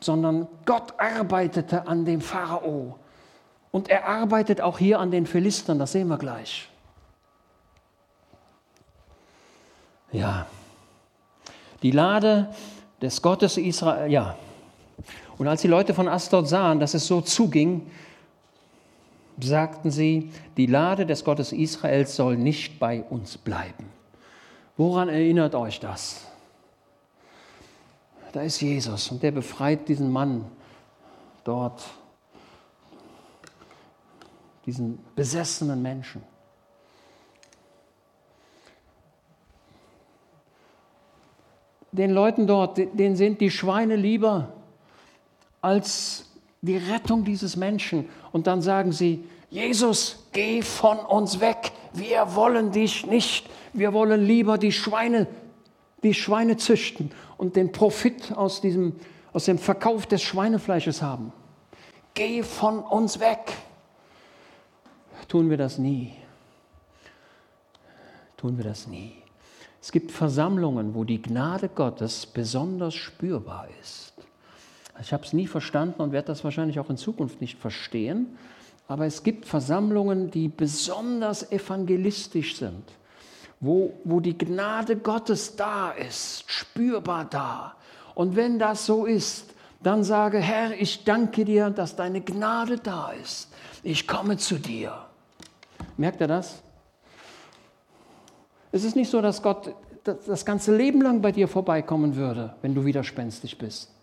[0.00, 2.98] sondern Gott arbeitete an dem Pharao.
[3.70, 6.68] Und er arbeitet auch hier an den Philistern, das sehen wir gleich.
[10.12, 10.46] Ja,
[11.82, 12.48] die Lade
[13.02, 14.36] des Gottes Israel, ja.
[15.38, 17.90] Und als die Leute von Asdod sahen, dass es so zuging,
[19.38, 23.90] sagten sie, die Lade des Gottes Israels soll nicht bei uns bleiben.
[24.76, 26.26] Woran erinnert euch das?
[28.32, 30.44] Da ist Jesus und der befreit diesen Mann
[31.44, 31.82] dort,
[34.66, 36.22] diesen besessenen Menschen.
[41.92, 44.52] Den Leuten dort, denen sind die Schweine lieber
[45.66, 46.26] als
[46.62, 48.08] die Rettung dieses Menschen.
[48.30, 51.72] Und dann sagen sie, Jesus, geh von uns weg.
[51.92, 53.50] Wir wollen dich nicht.
[53.72, 55.26] Wir wollen lieber die Schweine,
[56.04, 58.94] die Schweine züchten und den Profit aus, diesem,
[59.32, 61.32] aus dem Verkauf des Schweinefleisches haben.
[62.14, 63.52] Geh von uns weg.
[65.26, 66.14] Tun wir das nie.
[68.36, 69.14] Tun wir das nie.
[69.82, 74.15] Es gibt Versammlungen, wo die Gnade Gottes besonders spürbar ist.
[75.00, 78.36] Ich habe es nie verstanden und werde das wahrscheinlich auch in Zukunft nicht verstehen.
[78.88, 82.84] Aber es gibt Versammlungen, die besonders evangelistisch sind,
[83.60, 87.74] wo, wo die Gnade Gottes da ist, spürbar da.
[88.14, 93.10] Und wenn das so ist, dann sage, Herr, ich danke dir, dass deine Gnade da
[93.10, 93.48] ist.
[93.82, 94.94] Ich komme zu dir.
[95.96, 96.62] Merkt ihr das?
[98.72, 102.74] Es ist nicht so, dass Gott das ganze Leben lang bei dir vorbeikommen würde, wenn
[102.74, 103.95] du widerspenstig bist.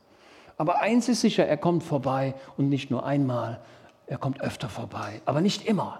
[0.57, 3.59] Aber eins ist sicher, er kommt vorbei und nicht nur einmal,
[4.07, 5.99] er kommt öfter vorbei, aber nicht immer.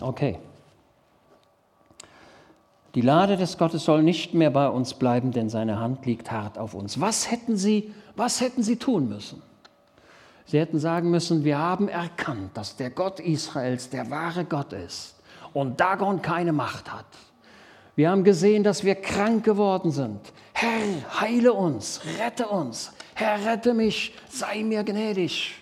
[0.00, 0.38] Okay.
[2.94, 6.58] Die Lade des Gottes soll nicht mehr bei uns bleiben, denn seine Hand liegt hart
[6.58, 7.00] auf uns.
[7.00, 9.42] Was hätten sie, was hätten sie tun müssen?
[10.46, 15.16] Sie hätten sagen müssen, wir haben erkannt, dass der Gott Israels der wahre Gott ist
[15.52, 17.06] und Dagon keine Macht hat.
[17.96, 20.20] Wir haben gesehen, dass wir krank geworden sind.
[20.60, 22.90] Herr, heile uns, rette uns.
[23.14, 25.54] Herr, rette mich, sei mir gnädig.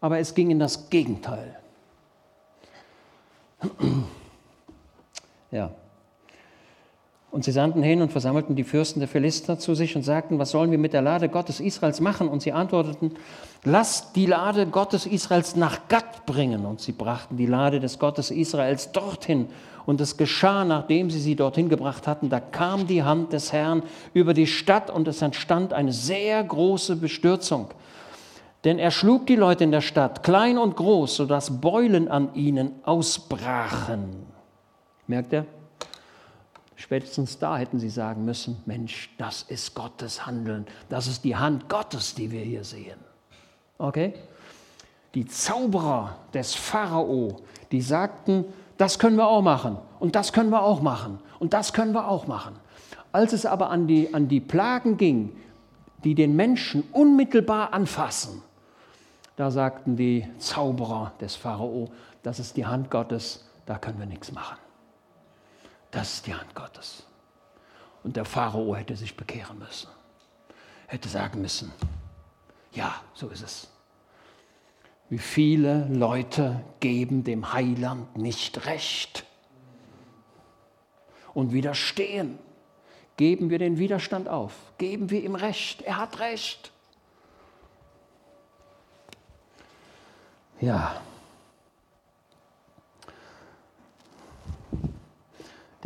[0.00, 1.58] Aber es ging in das Gegenteil.
[5.52, 5.70] Ja.
[7.36, 10.52] Und sie sandten hin und versammelten die Fürsten der Philister zu sich und sagten, was
[10.52, 12.28] sollen wir mit der Lade Gottes Israels machen?
[12.28, 13.12] Und sie antworteten,
[13.62, 16.64] lasst die Lade Gottes Israels nach Gad bringen.
[16.64, 19.48] Und sie brachten die Lade des Gottes Israels dorthin.
[19.84, 23.82] Und es geschah, nachdem sie sie dorthin gebracht hatten, da kam die Hand des Herrn
[24.14, 27.66] über die Stadt und es entstand eine sehr große Bestürzung.
[28.64, 32.72] Denn er schlug die Leute in der Stadt, klein und groß, sodass Beulen an ihnen
[32.82, 34.24] ausbrachen.
[35.06, 35.44] Merkt ihr?
[36.76, 41.70] Spätestens da hätten sie sagen müssen, Mensch, das ist Gottes Handeln, das ist die Hand
[41.70, 42.98] Gottes, die wir hier sehen.
[43.78, 44.14] Okay?
[45.14, 47.40] Die Zauberer des Pharao,
[47.72, 48.44] die sagten,
[48.76, 52.08] das können wir auch machen und das können wir auch machen und das können wir
[52.08, 52.56] auch machen.
[53.10, 55.34] Als es aber an die, an die Plagen ging,
[56.04, 58.42] die den Menschen unmittelbar anfassen,
[59.36, 61.90] da sagten die Zauberer des Pharao,
[62.22, 64.58] das ist die Hand Gottes, da können wir nichts machen.
[65.96, 67.04] Das ist die Hand Gottes.
[68.02, 69.88] Und der Pharao hätte sich bekehren müssen.
[70.88, 71.72] Hätte sagen müssen,
[72.72, 73.70] ja, so ist es.
[75.08, 79.24] Wie viele Leute geben dem Heiland nicht recht
[81.32, 82.38] und widerstehen.
[83.16, 86.72] Geben wir den Widerstand auf, geben wir ihm Recht, er hat Recht.
[90.60, 91.00] Ja.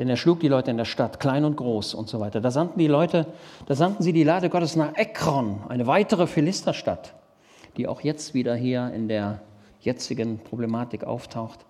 [0.01, 2.41] Denn er schlug die Leute in der Stadt, klein und groß und so weiter.
[2.41, 3.27] Da sandten die Leute,
[3.67, 7.13] da sandten sie die Lade Gottes nach Ekron, eine weitere Philisterstadt,
[7.77, 9.43] die auch jetzt wieder hier in der
[9.83, 11.67] jetzigen Problematik auftaucht.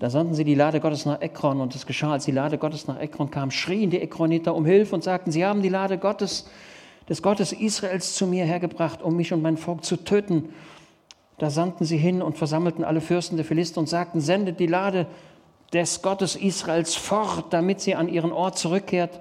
[0.00, 2.88] Da sandten sie die Lade Gottes nach Ekron und es geschah, als die Lade Gottes
[2.88, 6.50] nach Ekron kam, schrien die Ekroniter um Hilfe und sagten, sie haben die Lade Gottes,
[7.08, 10.48] des Gottes Israels zu mir hergebracht, um mich und mein Volk zu töten.
[11.38, 15.06] Da sandten sie hin und versammelten alle Fürsten der Philister und sagten, sendet die Lade
[15.72, 19.20] des Gottes Israels fort, damit sie an ihren Ort zurückkehrt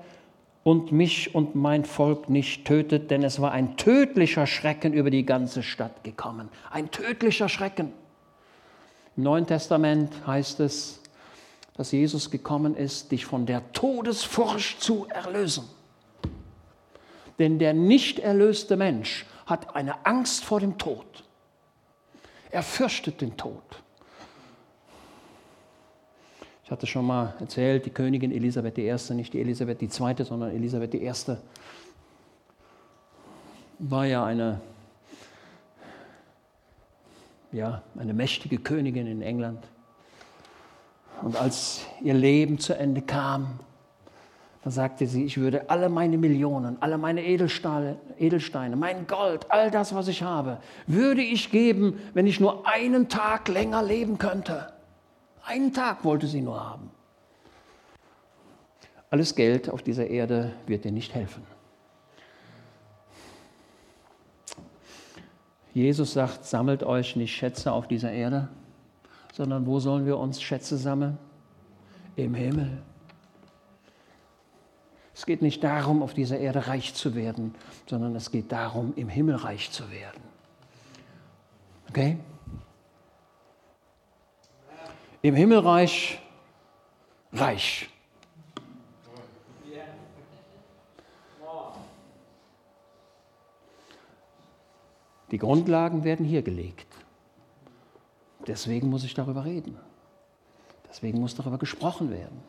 [0.63, 5.25] und mich und mein Volk nicht tötet, denn es war ein tödlicher Schrecken über die
[5.25, 6.49] ganze Stadt gekommen.
[6.71, 7.93] Ein tödlicher Schrecken.
[9.15, 11.01] Im Neuen Testament heißt es,
[11.75, 15.63] dass Jesus gekommen ist, dich von der Todesfurcht zu erlösen.
[17.37, 21.05] Denn der nicht erlöste Mensch hat eine Angst vor dem Tod.
[22.51, 23.63] Er fürchtet den Tod.
[26.69, 30.93] Ich hatte schon mal erzählt, die Königin Elisabeth I., nicht die Elisabeth II., sondern Elisabeth
[30.93, 31.11] I.,
[33.79, 34.61] war ja eine,
[37.51, 39.63] ja, eine mächtige Königin in England.
[41.23, 43.59] Und als ihr Leben zu Ende kam,
[44.63, 49.95] da sagte sie, ich würde alle meine Millionen, alle meine Edelsteine, mein Gold, all das,
[49.95, 54.71] was ich habe, würde ich geben, wenn ich nur einen Tag länger leben könnte.
[55.49, 56.91] Einen Tag wollte sie nur haben.
[59.09, 61.41] Alles Geld auf dieser Erde wird dir nicht helfen.
[65.73, 68.47] Jesus sagt, sammelt euch nicht Schätze auf dieser Erde,
[69.33, 71.17] sondern wo sollen wir uns Schätze sammeln?
[72.15, 72.83] Im Himmel.
[75.15, 77.55] Es geht nicht darum, auf dieser Erde reich zu werden,
[77.87, 80.21] sondern es geht darum, im Himmel reich zu werden.
[81.89, 82.19] Okay?
[85.21, 86.19] Im Himmelreich
[87.33, 87.89] reich.
[95.31, 96.87] Die Grundlagen werden hier gelegt.
[98.47, 99.77] Deswegen muss ich darüber reden.
[100.89, 102.41] Deswegen muss darüber gesprochen werden.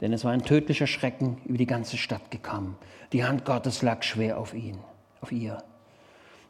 [0.00, 2.78] Denn es war ein tödlicher Schrecken über die ganze Stadt gekommen.
[3.12, 4.78] Die Hand Gottes lag schwer auf ihn,
[5.20, 5.62] auf ihr.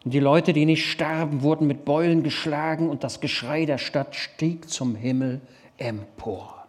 [0.05, 4.15] Und die Leute, die nicht starben, wurden mit Beulen geschlagen und das Geschrei der Stadt
[4.15, 5.41] stieg zum Himmel
[5.77, 6.67] empor.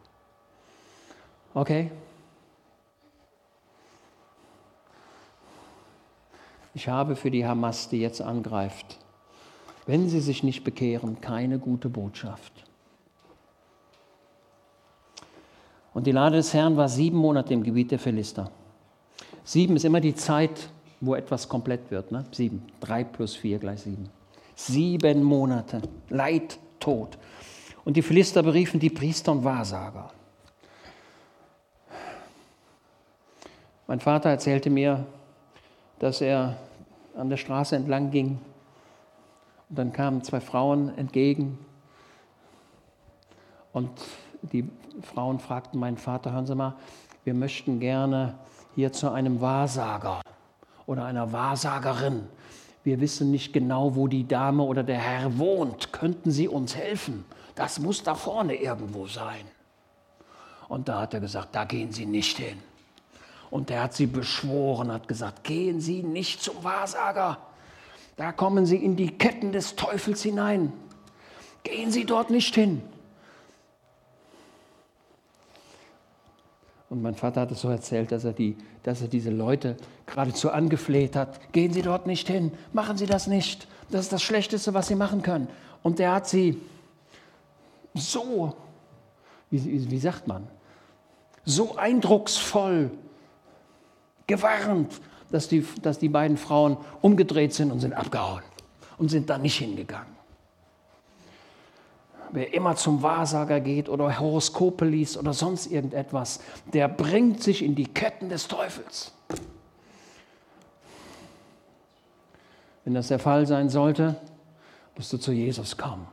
[1.54, 1.92] Okay?
[6.74, 8.98] Ich habe für die Hamas, die jetzt angreift,
[9.86, 12.52] wenn sie sich nicht bekehren, keine gute Botschaft.
[15.94, 18.50] Und die Lade des Herrn war sieben Monate im Gebiet der Philister.
[19.44, 20.70] Sieben ist immer die Zeit,
[21.02, 22.12] wo etwas komplett wird.
[22.12, 22.24] Ne?
[22.32, 22.64] Sieben.
[22.80, 24.10] Drei plus vier gleich sieben.
[24.56, 25.82] Sieben Monate.
[26.10, 27.18] Leid, Tod.
[27.84, 30.12] Und die Philister beriefen die Priester und Wahrsager.
[33.88, 35.06] Mein Vater erzählte mir,
[36.00, 36.56] dass er
[37.16, 38.40] an der Straße entlang ging
[39.70, 41.58] und dann kamen zwei Frauen entgegen
[43.74, 43.90] und
[44.44, 44.70] die
[45.02, 46.76] Frauen fragten meinen Vater, hören Sie mal,
[47.26, 48.36] wir möchten gerne
[48.76, 50.22] hier zu einem Wahrsager
[50.92, 52.28] oder einer Wahrsagerin.
[52.84, 55.94] Wir wissen nicht genau, wo die Dame oder der Herr wohnt.
[55.94, 57.24] Könnten Sie uns helfen?
[57.56, 59.46] Das muss da vorne irgendwo sein.
[60.68, 62.58] Und da hat er gesagt, da gehen Sie nicht hin.
[63.50, 67.38] Und er hat sie beschworen, hat gesagt, gehen Sie nicht zum Wahrsager.
[68.18, 70.74] Da kommen Sie in die Ketten des Teufels hinein.
[71.64, 72.82] Gehen Sie dort nicht hin.
[76.92, 80.52] Und mein Vater hat es so erzählt, dass er, die, dass er diese Leute geradezu
[80.52, 81.54] angefleht hat.
[81.54, 83.70] Gehen Sie dort nicht hin, machen Sie das nicht.
[83.90, 85.48] Das ist das Schlechteste, was Sie machen können.
[85.84, 86.60] Und er hat sie
[87.94, 88.54] so,
[89.50, 90.46] wie, wie sagt man,
[91.46, 92.92] so eindrucksvoll
[94.28, 95.00] gewarnt,
[95.32, 98.44] dass die, dass die beiden Frauen umgedreht sind und sind abgehauen
[98.98, 100.11] und sind da nicht hingegangen.
[102.34, 106.40] Wer immer zum Wahrsager geht oder Horoskope liest oder sonst irgendetwas,
[106.74, 109.12] der bringt sich in die Ketten des Teufels.
[112.86, 114.16] Wenn das der Fall sein sollte,
[114.96, 116.08] musst du zu Jesus kommen.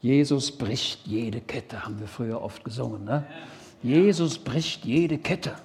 [0.00, 3.04] Jesus bricht jede Kette, haben wir früher oft gesungen.
[3.04, 3.24] Ne?
[3.82, 5.56] Jesus bricht jede Kette.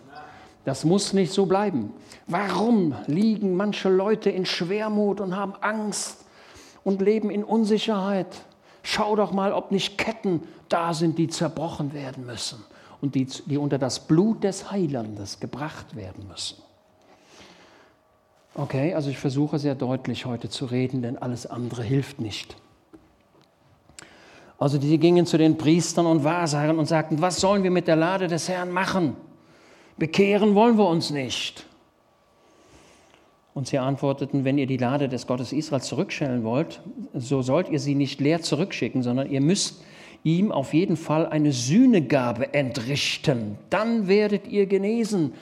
[0.66, 1.94] Das muss nicht so bleiben.
[2.28, 6.26] Warum liegen manche Leute in Schwermut und haben Angst
[6.84, 8.46] und leben in Unsicherheit?
[8.88, 12.64] Schau doch mal, ob nicht Ketten da sind, die zerbrochen werden müssen
[13.02, 16.62] und die, die unter das Blut des Heilandes gebracht werden müssen.
[18.54, 22.56] Okay, also ich versuche sehr deutlich heute zu reden, denn alles andere hilft nicht.
[24.60, 27.96] Also die gingen zu den Priestern und Wahrsagern und sagten, was sollen wir mit der
[27.96, 29.18] Lade des Herrn machen?
[29.98, 31.66] Bekehren wollen wir uns nicht.
[33.56, 36.82] Und sie antworteten, wenn ihr die Lade des Gottes Israels zurückstellen wollt,
[37.14, 39.82] so sollt ihr sie nicht leer zurückschicken, sondern ihr müsst
[40.26, 43.58] ihm auf jeden Fall eine Sühnegabe entrichten.
[43.70, 45.34] Dann werdet ihr genesen.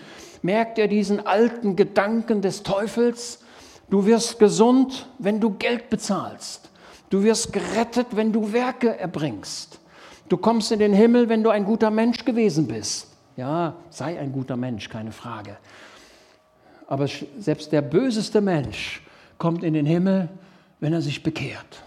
[0.43, 3.43] Merkt ihr diesen alten Gedanken des Teufels?
[3.89, 6.69] Du wirst gesund, wenn du Geld bezahlst.
[7.09, 9.79] Du wirst gerettet, wenn du Werke erbringst.
[10.29, 13.07] Du kommst in den Himmel, wenn du ein guter Mensch gewesen bist.
[13.37, 15.57] Ja, sei ein guter Mensch, keine Frage.
[16.87, 17.07] Aber
[17.39, 19.01] selbst der böseste Mensch
[19.37, 20.29] kommt in den Himmel,
[20.79, 21.83] wenn er sich bekehrt.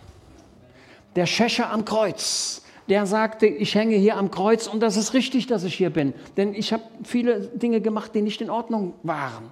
[1.16, 5.46] Der Schächer am Kreuz, der sagte, ich hänge hier am Kreuz und das ist richtig,
[5.46, 9.50] dass ich hier bin, denn ich habe viele Dinge gemacht, die nicht in Ordnung waren.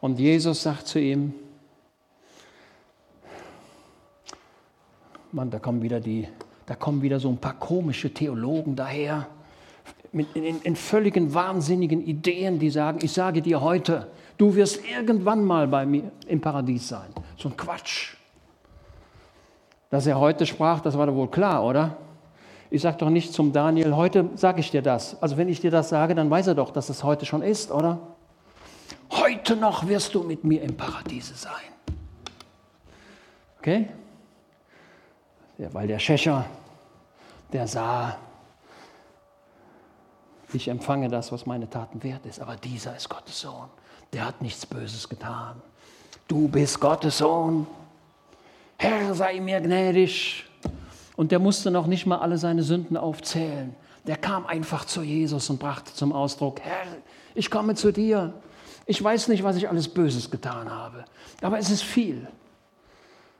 [0.00, 1.34] Und Jesus sagt zu ihm,
[5.32, 6.28] Mann, da kommen wieder die,
[6.66, 9.26] da kommen wieder so ein paar komische Theologen daher
[10.12, 14.06] mit, in, in völligen wahnsinnigen Ideen, die sagen, ich sage dir heute,
[14.36, 17.12] du wirst irgendwann mal bei mir im Paradies sein.
[17.36, 18.14] So ein Quatsch.
[19.90, 21.96] Dass er heute sprach, das war doch wohl klar, oder?
[22.70, 25.22] Ich sage doch nicht zum Daniel, heute sage ich dir das.
[25.22, 27.70] Also wenn ich dir das sage, dann weiß er doch, dass es heute schon ist,
[27.70, 28.00] oder?
[29.10, 31.52] Heute noch wirst du mit mir im Paradiese sein.
[33.58, 33.88] Okay?
[35.58, 36.44] Ja, weil der Schächer,
[37.52, 38.16] der sah,
[40.52, 42.40] ich empfange das, was meine Taten wert ist.
[42.40, 43.68] Aber dieser ist Gottes Sohn.
[44.14, 45.60] Der hat nichts Böses getan.
[46.26, 47.66] Du bist Gottes Sohn.
[48.78, 50.44] Herr, sei mir gnädig.
[51.16, 53.74] Und der musste noch nicht mal alle seine Sünden aufzählen.
[54.06, 56.86] Der kam einfach zu Jesus und brachte zum Ausdruck, Herr,
[57.34, 58.32] ich komme zu dir.
[58.86, 61.04] Ich weiß nicht, was ich alles Böses getan habe,
[61.42, 62.26] aber es ist viel.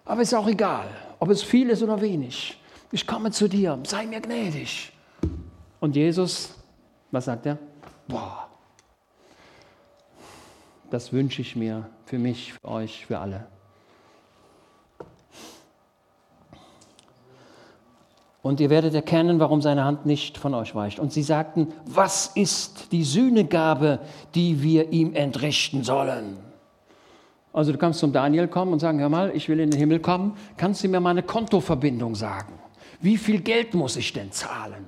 [0.04, 2.60] Aber es ist auch egal, ob es viel ist oder wenig.
[2.92, 4.92] Ich komme zu dir, sei mir gnädig.
[5.80, 6.54] Und Jesus
[7.14, 7.56] was sagt er?
[8.08, 8.43] Boah,
[10.95, 13.47] das wünsche ich mir für mich, für euch, für alle.
[18.42, 21.01] Und ihr werdet erkennen, warum seine Hand nicht von euch weicht.
[21.01, 24.01] Und sie sagten, was ist die Sühnegabe,
[24.34, 26.36] die wir ihm entrichten sollen?
[27.53, 30.01] Also du kannst zum Daniel kommen und sagen, hör mal, ich will in den Himmel
[30.01, 32.53] kommen, kannst du mir mal eine Kontoverbindung sagen?
[33.01, 34.86] Wie viel Geld muss ich denn zahlen?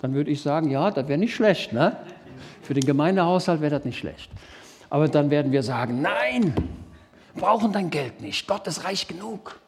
[0.00, 1.72] dann würde ich sagen, ja, das wäre nicht schlecht.
[1.72, 1.96] Ne?
[2.62, 4.30] Für den Gemeindehaushalt wäre das nicht schlecht.
[4.90, 6.54] Aber dann werden wir sagen, nein,
[7.34, 8.46] brauchen dein Geld nicht.
[8.46, 9.60] Gott ist reich genug.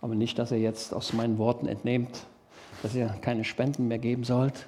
[0.00, 2.26] Aber nicht, dass ihr jetzt aus meinen Worten entnehmt,
[2.82, 4.66] dass ihr keine Spenden mehr geben sollt.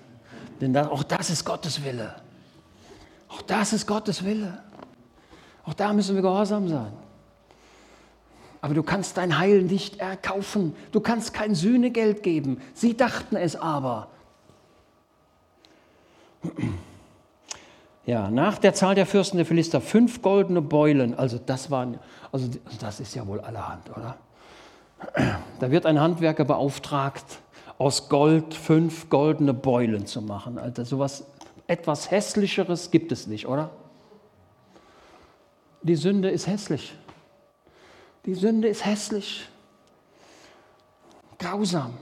[0.60, 2.14] Denn das, auch das ist Gottes Wille.
[3.28, 4.62] Auch das ist Gottes Wille.
[5.64, 6.92] Auch da müssen wir gehorsam sein.
[8.62, 10.74] Aber du kannst dein Heil nicht erkaufen.
[10.92, 12.60] Du kannst kein Sühnegeld geben.
[12.72, 14.08] Sie dachten es aber.
[18.04, 21.18] Ja, nach der Zahl der Fürsten der Philister fünf goldene Beulen.
[21.18, 21.98] Also das waren,
[22.30, 22.48] also
[22.80, 24.16] das ist ja wohl allerhand, oder?
[25.60, 27.24] Da wird ein Handwerker beauftragt,
[27.78, 30.58] aus Gold fünf goldene Beulen zu machen.
[30.58, 31.26] Also sowas
[31.66, 33.70] etwas hässlicheres gibt es nicht, oder?
[35.82, 36.94] Die Sünde ist hässlich.
[38.24, 39.48] Die Sünde ist hässlich,
[41.38, 41.94] grausam.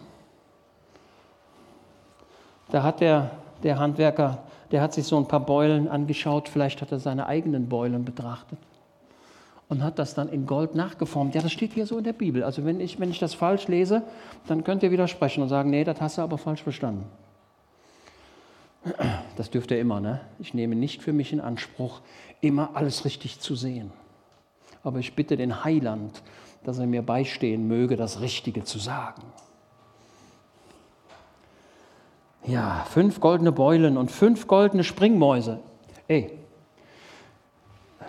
[2.70, 3.30] Da hat der,
[3.64, 7.68] der Handwerker, der hat sich so ein paar Beulen angeschaut, vielleicht hat er seine eigenen
[7.68, 8.58] Beulen betrachtet
[9.68, 11.34] und hat das dann in Gold nachgeformt.
[11.34, 12.44] Ja, das steht hier so in der Bibel.
[12.44, 14.02] Also wenn ich, wenn ich das falsch lese,
[14.46, 17.04] dann könnt ihr widersprechen und sagen, nee, das hast du aber falsch verstanden.
[19.36, 20.20] Das dürft ihr immer, ne?
[20.38, 22.02] Ich nehme nicht für mich in Anspruch,
[22.42, 23.90] immer alles richtig zu sehen
[24.84, 26.22] aber ich bitte den Heiland,
[26.62, 29.22] dass er mir beistehen möge, das Richtige zu sagen.
[32.46, 35.60] Ja, fünf goldene Beulen und fünf goldene Springmäuse.
[36.08, 36.38] Ey,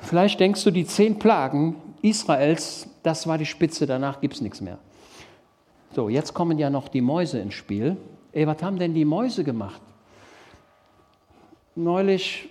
[0.01, 4.61] vielleicht denkst du, die zehn Plagen Israels, das war die Spitze, danach gibt es nichts
[4.61, 4.77] mehr.
[5.95, 7.97] So, jetzt kommen ja noch die Mäuse ins Spiel.
[8.33, 9.81] Ey, was haben denn die Mäuse gemacht?
[11.75, 12.49] Neulich,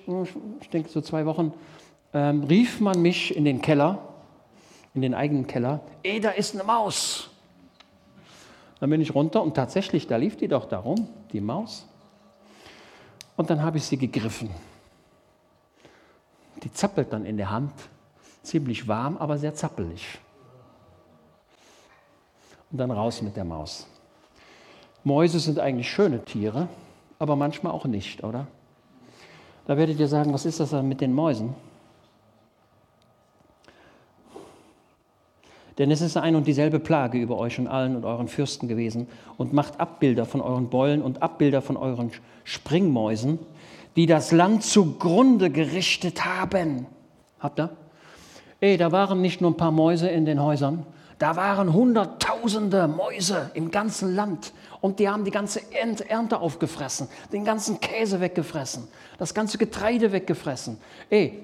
[0.60, 1.52] ich denke so zwei Wochen,
[2.14, 3.98] ähm, rief man mich in den Keller
[4.94, 7.30] in den eigenen Keller, ey, da ist eine Maus.
[8.80, 11.86] Dann bin ich runter und tatsächlich, da lief die doch darum, die Maus.
[13.36, 14.50] Und dann habe ich sie gegriffen.
[16.62, 17.72] Die zappelt dann in der Hand,
[18.42, 20.18] ziemlich warm, aber sehr zappelig.
[22.70, 23.86] Und dann raus mit der Maus.
[25.04, 26.68] Mäuse sind eigentlich schöne Tiere,
[27.18, 28.46] aber manchmal auch nicht, oder?
[29.66, 31.54] Da werdet ihr sagen, was ist das dann mit den Mäusen?
[35.78, 39.08] Denn es ist ein und dieselbe Plage über euch und allen und euren Fürsten gewesen
[39.36, 42.12] und macht Abbilder von euren Beulen und Abbilder von euren
[42.44, 43.38] Springmäusen,
[43.96, 46.86] die das Land zugrunde gerichtet haben.
[47.40, 47.70] Habt ihr?
[48.60, 50.86] Ey, da waren nicht nur ein paar Mäuse in den Häusern,
[51.18, 57.44] da waren hunderttausende Mäuse im ganzen Land und die haben die ganze Ernte aufgefressen, den
[57.44, 60.78] ganzen Käse weggefressen, das ganze Getreide weggefressen.
[61.10, 61.42] Ey,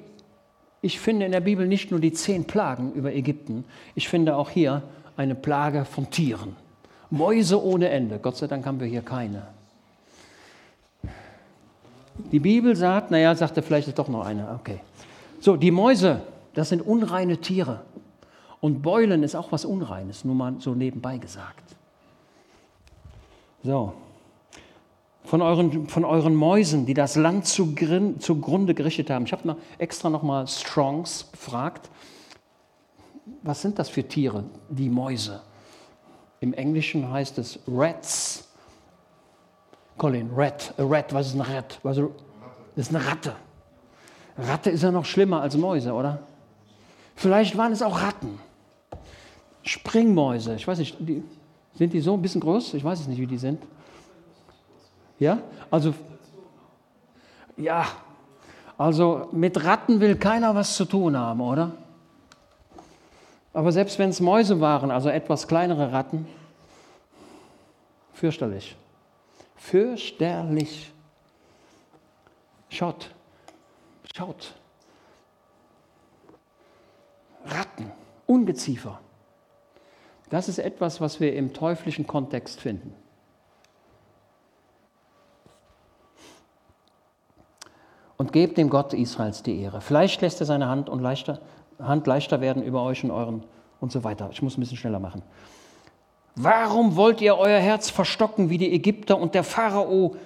[0.83, 3.64] ich finde in der Bibel nicht nur die zehn Plagen über Ägypten,
[3.95, 4.83] ich finde auch hier
[5.16, 6.57] eine Plage von Tieren.
[7.11, 8.18] Mäuse ohne Ende.
[8.18, 9.43] Gott sei Dank haben wir hier keine.
[12.33, 14.59] Die Bibel sagt, naja, sagt er vielleicht ist doch noch eine.
[14.61, 14.81] Okay.
[15.41, 16.22] So, die Mäuse,
[16.55, 17.81] das sind unreine Tiere.
[18.61, 21.64] Und Beulen ist auch was Unreines, nur mal so nebenbei gesagt.
[23.62, 23.95] So.
[25.25, 27.75] Von euren, von euren Mäusen, die das Land zu,
[28.18, 29.27] zugrunde gerichtet haben.
[29.27, 31.91] Ich habe extra nochmal Strongs befragt.
[33.43, 35.41] Was sind das für Tiere, die Mäuse?
[36.41, 38.49] Im Englischen heißt es Rats.
[39.99, 40.75] Colin, Rat.
[40.79, 41.79] A rat, was ist ein Rat?
[41.83, 43.37] Was, das ist eine Ratte.
[44.39, 46.21] Ratte ist ja noch schlimmer als Mäuse, oder?
[47.14, 48.39] Vielleicht waren es auch Ratten.
[49.62, 51.23] Springmäuse, ich weiß nicht, die,
[51.75, 52.75] sind die so ein bisschen groß?
[52.75, 53.62] Ich weiß es nicht, wie die sind.
[55.21, 55.39] Ja,
[55.71, 55.95] also,
[57.57, 57.87] ja,
[58.79, 61.73] also mit Ratten will keiner was zu tun haben, oder?
[63.53, 66.27] Aber selbst wenn es Mäuse waren, also etwas kleinere Ratten,
[68.14, 68.77] fürchterlich.
[69.57, 70.91] Fürchterlich.
[72.71, 73.11] Schaut,
[74.16, 74.55] schaut.
[77.45, 77.91] Ratten,
[78.27, 79.01] Ungeziefer.
[80.31, 82.95] Das ist etwas, was wir im teuflischen Kontext finden.
[88.21, 89.81] Und gebt dem Gott Israels die Ehre.
[89.81, 91.41] Vielleicht lässt er seine Hand, und leichter,
[91.79, 93.45] Hand leichter werden über euch und euren
[93.81, 94.29] und so weiter.
[94.31, 95.23] Ich muss ein bisschen schneller machen.
[96.35, 100.16] Warum wollt ihr euer Herz verstocken, wie die Ägypter und der Pharao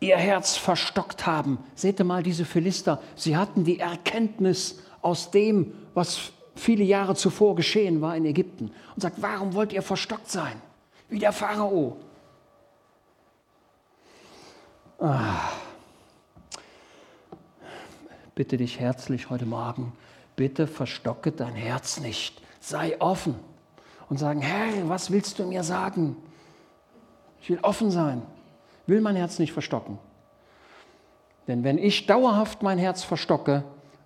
[0.00, 1.58] ihr Herz verstockt haben?
[1.76, 3.00] Seht ihr mal diese Philister.
[3.14, 9.00] Sie hatten die Erkenntnis aus dem, was viele Jahre zuvor geschehen war in Ägypten und
[9.00, 10.60] sagt, warum wollt ihr verstockt sein?
[11.08, 11.98] Wie der Pharao.
[14.98, 15.52] Ah.
[18.34, 19.92] Bitte dich herzlich heute Morgen,
[20.34, 22.42] bitte verstocke dein Herz nicht.
[22.58, 23.36] Sei offen
[24.08, 26.16] und sagen, Herr, was willst du mir sagen?
[27.40, 28.22] Ich will offen sein,
[28.86, 29.98] will mein Herz nicht verstocken.
[31.46, 33.62] Denn wenn ich dauerhaft mein Herz verstocke,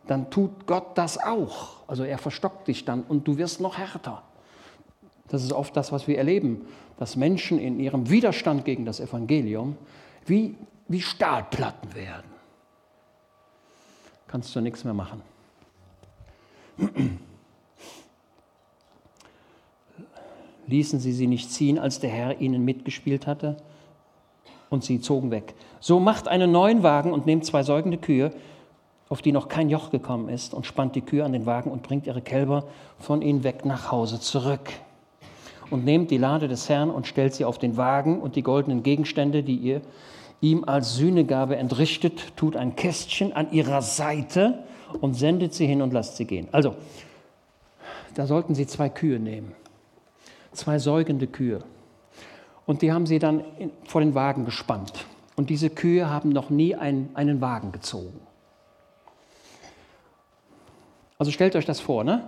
[0.06, 1.86] dann tut Gott das auch.
[1.86, 4.22] Also er verstockt dich dann und du wirst noch härter.
[5.28, 6.66] Das ist oft das, was wir erleben,
[6.98, 9.76] dass Menschen in ihrem Widerstand gegen das Evangelium
[10.26, 10.56] wie,
[10.88, 12.37] wie Stahlplatten werden.
[14.28, 15.22] Kannst du nichts mehr machen.
[20.66, 23.56] Ließen sie sie nicht ziehen, als der Herr ihnen mitgespielt hatte?
[24.68, 25.54] Und sie zogen weg.
[25.80, 28.32] So macht einen neuen Wagen und nehmt zwei säugende Kühe,
[29.08, 31.82] auf die noch kein Joch gekommen ist, und spannt die Kühe an den Wagen und
[31.82, 32.64] bringt ihre Kälber
[32.98, 34.70] von ihnen weg nach Hause zurück.
[35.70, 38.82] Und nehmt die Lade des Herrn und stellt sie auf den Wagen und die goldenen
[38.82, 39.80] Gegenstände, die ihr
[40.40, 44.62] ihm als Sühnegabe entrichtet, tut ein Kästchen an ihrer Seite
[45.00, 46.48] und sendet sie hin und lasst sie gehen.
[46.52, 46.74] Also,
[48.14, 49.52] da sollten sie zwei Kühe nehmen,
[50.52, 51.60] zwei säugende Kühe.
[52.66, 53.44] Und die haben sie dann
[53.84, 55.06] vor den Wagen gespannt.
[55.36, 58.20] Und diese Kühe haben noch nie einen, einen Wagen gezogen.
[61.18, 62.24] Also stellt euch das vor, ne?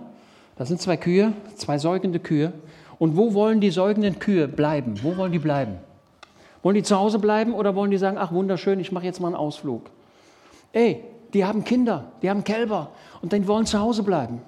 [0.55, 2.53] Das sind zwei Kühe, zwei säugende Kühe.
[2.99, 5.01] Und wo wollen die säugenden Kühe bleiben?
[5.01, 5.77] Wo wollen die bleiben?
[6.63, 9.27] Wollen die zu Hause bleiben oder wollen die sagen, ach wunderschön, ich mache jetzt mal
[9.27, 9.89] einen Ausflug?
[10.73, 11.03] Ey,
[11.33, 12.91] die haben Kinder, die haben Kälber
[13.21, 14.41] und die wollen zu Hause bleiben.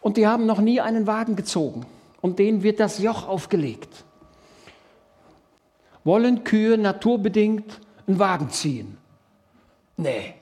[0.00, 1.86] Und die haben noch nie einen Wagen gezogen
[2.20, 4.04] und denen wird das Joch aufgelegt.
[6.04, 8.98] Wollen Kühe naturbedingt einen Wagen ziehen?
[9.96, 10.34] Nee.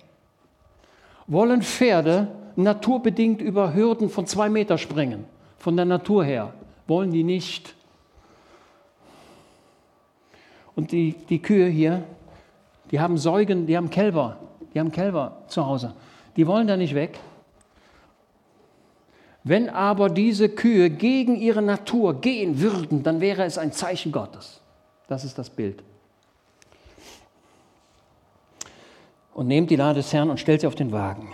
[1.27, 5.25] Wollen Pferde naturbedingt über Hürden von zwei Meter springen,
[5.59, 6.53] von der Natur her.
[6.89, 7.75] Wollen die nicht.
[10.75, 12.05] Und die, die Kühe hier,
[12.91, 14.39] die haben Säugen, die haben Kälber,
[14.75, 15.95] die haben Kälber zu Hause.
[16.37, 17.19] Die wollen da nicht weg.
[19.45, 24.61] Wenn aber diese Kühe gegen ihre Natur gehen würden, dann wäre es ein Zeichen Gottes.
[25.09, 25.83] Das ist das Bild.
[29.35, 31.29] Und nehmt die Lade des Herrn und stellt sie auf den Wagen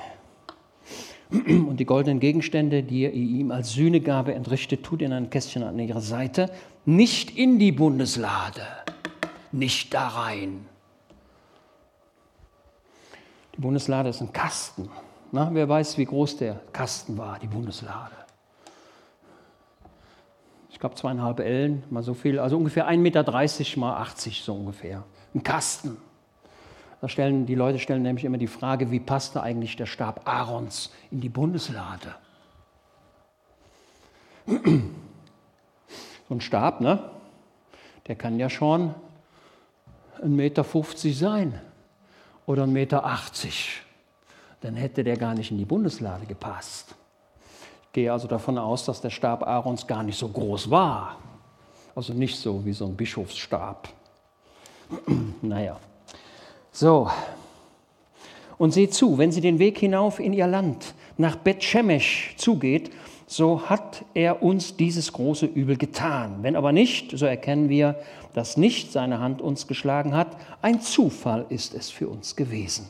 [1.30, 5.78] und die goldenen Gegenstände, die ihr ihm als Sühnegabe entrichtet, tut in ein Kästchen an
[5.78, 6.50] ihrer Seite,
[6.86, 8.62] nicht in die Bundeslade,
[9.52, 10.66] nicht da rein.
[13.54, 14.88] Die Bundeslade ist ein Kasten.
[15.32, 18.14] Na, wer weiß, wie groß der Kasten war, die Bundeslade.
[20.70, 25.02] Ich glaube zweieinhalb Ellen, mal so viel, also ungefähr 1,30 Meter mal 80 so ungefähr.
[25.34, 25.96] Ein Kasten.
[27.00, 30.92] Da stellen, die Leute stellen nämlich immer die Frage, wie passte eigentlich der Stab Aarons
[31.10, 32.14] in die Bundeslade?
[36.28, 37.10] So ein Stab, ne?
[38.06, 38.94] der kann ja schon
[40.22, 40.64] 1,50 Meter
[41.14, 41.60] sein
[42.46, 43.02] oder 1,80 Meter.
[44.60, 46.94] Dann hätte der gar nicht in die Bundeslade gepasst.
[47.84, 51.16] Ich gehe also davon aus, dass der Stab Aarons gar nicht so groß war.
[51.94, 53.88] Also nicht so wie so ein Bischofsstab.
[55.42, 55.78] naja.
[56.72, 57.10] So.
[58.56, 62.90] Und seht zu, wenn sie den Weg hinauf in ihr Land nach Bet-Shemesh zugeht,
[63.26, 66.38] so hat er uns dieses große Übel getan.
[66.42, 67.96] Wenn aber nicht, so erkennen wir,
[68.34, 70.36] dass nicht seine Hand uns geschlagen hat.
[70.62, 72.88] Ein Zufall ist es für uns gewesen.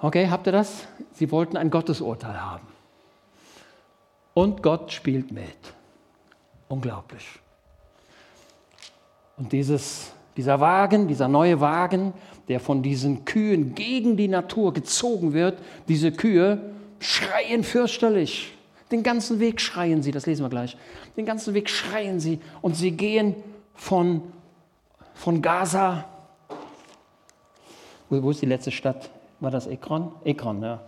[0.00, 0.86] Okay, habt ihr das?
[1.12, 2.66] Sie wollten ein Gottesurteil haben.
[4.34, 5.56] Und Gott spielt mit.
[6.68, 7.26] Unglaublich.
[9.36, 12.12] Und dieses, dieser Wagen, dieser neue Wagen,
[12.48, 15.58] der von diesen Kühen gegen die Natur gezogen wird,
[15.88, 16.60] diese Kühe
[17.00, 18.54] schreien fürchterlich.
[18.90, 20.76] Den ganzen Weg schreien sie, das lesen wir gleich.
[21.16, 23.34] Den ganzen Weg schreien sie und sie gehen
[23.74, 24.22] von,
[25.14, 26.04] von Gaza.
[28.08, 29.10] Wo, wo ist die letzte Stadt?
[29.40, 30.12] War das Ekron?
[30.24, 30.80] Ekron, ja.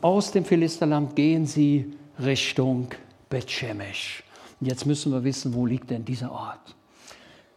[0.00, 2.88] Aus dem Philisterland gehen sie Richtung
[3.28, 4.22] Bethshemesh.
[4.60, 6.74] Jetzt müssen wir wissen, wo liegt denn dieser Ort?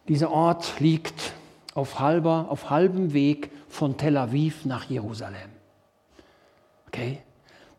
[0.08, 1.34] Dieser Ort liegt
[1.74, 5.50] auf, halber, auf halbem Weg von Tel Aviv nach Jerusalem.
[6.88, 7.22] Okay?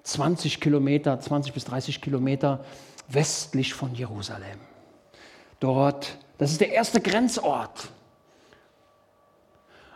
[0.06, 2.64] 20 Kilometer, 20 bis 30 Kilometer
[3.08, 4.58] westlich von Jerusalem.
[5.58, 7.88] Dort, das ist der erste Grenzort.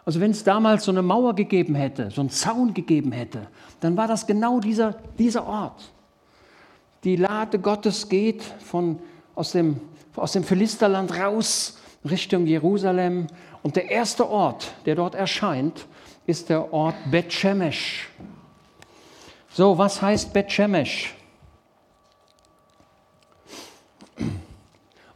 [0.04, 3.46] Also wenn es damals so eine Mauer gegeben hätte, so einen Zaun gegeben hätte,
[3.78, 5.92] dann war das genau dieser, dieser Ort.
[7.04, 8.98] Die Lade Gottes geht von,
[9.36, 9.80] aus, dem,
[10.16, 13.28] aus dem Philisterland raus Richtung Jerusalem.
[13.62, 15.86] Und der erste Ort, der dort erscheint,
[16.26, 18.08] ist der Ort Bet-Shemesh.
[19.52, 21.14] So, was heißt Bet-Shemesh?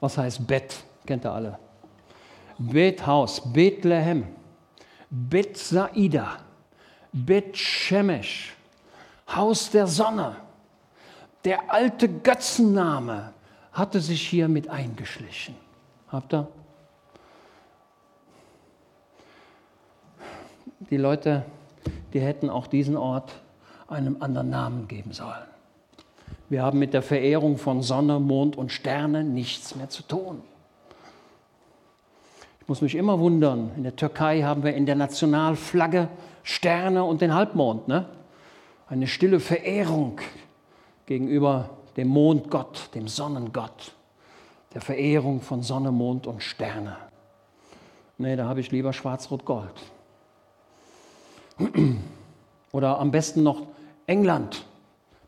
[0.01, 0.83] Was heißt Bet?
[1.07, 1.59] Kennt ihr alle.
[2.59, 4.27] Bet-Haus, Bethlehem,
[5.09, 6.39] Bet-Saida,
[7.13, 8.55] Bet-Shemesh,
[9.35, 10.37] Haus der Sonne.
[11.45, 13.33] Der alte Götzenname
[13.73, 15.55] hatte sich hier mit eingeschlichen.
[16.09, 16.49] Habt ihr?
[20.91, 21.45] Die Leute,
[22.13, 23.33] die hätten auch diesen Ort
[23.89, 25.47] einem anderen Namen geben sollen.
[26.49, 30.43] Wir haben mit der Verehrung von Sonne, Mond und Sterne nichts mehr zu tun.
[32.61, 36.09] Ich muss mich immer wundern, in der Türkei haben wir in der Nationalflagge
[36.43, 37.89] Sterne und den Halbmond.
[37.89, 38.07] Ne?
[38.89, 40.21] Eine stille Verehrung
[41.07, 43.93] gegenüber dem Mondgott, dem Sonnengott,
[44.73, 46.97] der Verehrung von Sonne, Mond und Sterne.
[48.17, 49.75] Nee, da habe ich lieber Schwarz-Rot-Gold.
[52.73, 53.63] Oder am besten noch
[54.07, 54.65] England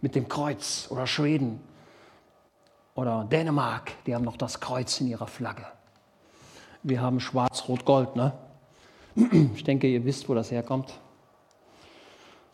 [0.01, 1.61] mit dem Kreuz oder Schweden
[2.95, 5.66] oder Dänemark, die haben noch das Kreuz in ihrer Flagge.
[6.83, 8.33] Wir haben Schwarz-Rot-Gold, ne?
[9.55, 11.01] Ich denke, ihr wisst, wo das herkommt.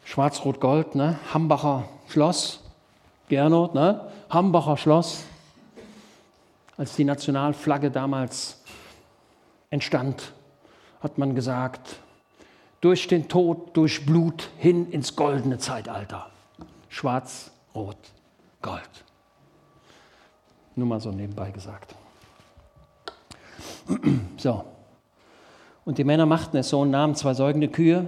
[0.05, 1.19] Schwarz-Rot-Gold, ne?
[1.35, 2.61] Hambacher Schloss,
[3.29, 4.11] Gernot, ne?
[4.31, 5.25] Hambacher Schloss.
[6.77, 8.63] Als die Nationalflagge damals
[9.71, 10.33] entstand,
[11.01, 11.97] hat man gesagt,
[12.83, 16.27] durch den Tod, durch Blut hin ins goldene Zeitalter.
[16.91, 17.97] Schwarz, Rot,
[18.61, 18.83] Gold.
[20.77, 21.95] Nur mal so nebenbei gesagt.
[24.37, 24.65] So.
[25.85, 28.07] Und die Männer machten es so und nahmen zwei säugende Kühe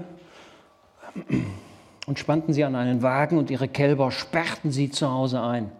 [2.06, 5.70] und spannten sie an einen Wagen und ihre Kälber sperrten sie zu Hause ein.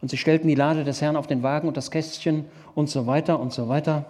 [0.00, 3.06] Und sie stellten die Lade des Herrn auf den Wagen und das Kästchen und so
[3.06, 4.06] weiter und so weiter.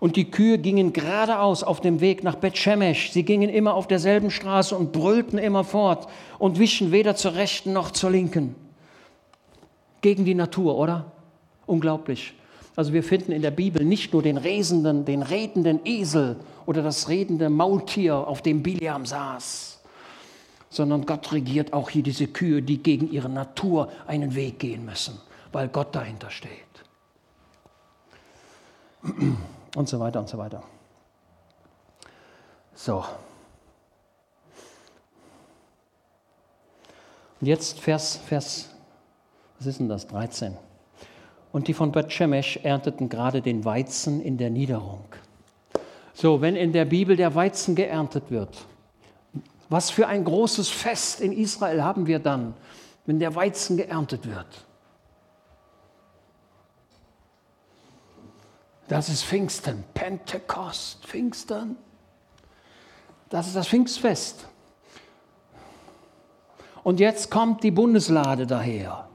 [0.00, 3.10] Und die Kühe gingen geradeaus auf dem Weg nach Bet-Shemesh.
[3.10, 7.72] Sie gingen immer auf derselben Straße und brüllten immer fort und wichen weder zur rechten
[7.72, 8.54] noch zur linken.
[10.00, 11.10] Gegen die Natur, oder?
[11.66, 12.34] Unglaublich.
[12.76, 17.08] Also wir finden in der Bibel nicht nur den resenden, den redenden Esel oder das
[17.08, 19.82] redende Maultier, auf dem Biliam saß,
[20.70, 25.18] sondern Gott regiert auch hier diese Kühe, die gegen ihre Natur einen Weg gehen müssen,
[25.50, 26.68] weil Gott dahinter steht
[29.76, 30.62] und so weiter und so weiter.
[32.74, 33.04] So.
[37.40, 38.70] Und jetzt Vers, Vers,
[39.58, 40.06] was ist denn das?
[40.06, 40.56] 13.
[41.52, 45.04] Und die von Beth Shemesh ernteten gerade den Weizen in der Niederung.
[46.14, 48.66] So, wenn in der Bibel der Weizen geerntet wird,
[49.68, 52.54] was für ein großes Fest in Israel haben wir dann,
[53.06, 54.67] wenn der Weizen geerntet wird?
[58.88, 61.76] Das ist Pfingsten, Pentekost, Pfingsten.
[63.28, 64.48] Das ist das Pfingstfest.
[66.82, 69.08] Und jetzt kommt die Bundeslade daher.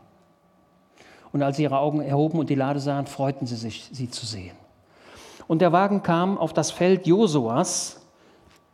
[1.31, 4.27] Und als sie ihre Augen erhoben und die Lade sahen, freuten sie sich, sie zu
[4.27, 4.55] sehen.
[5.47, 7.99] Und der Wagen kam auf das Feld Josuas.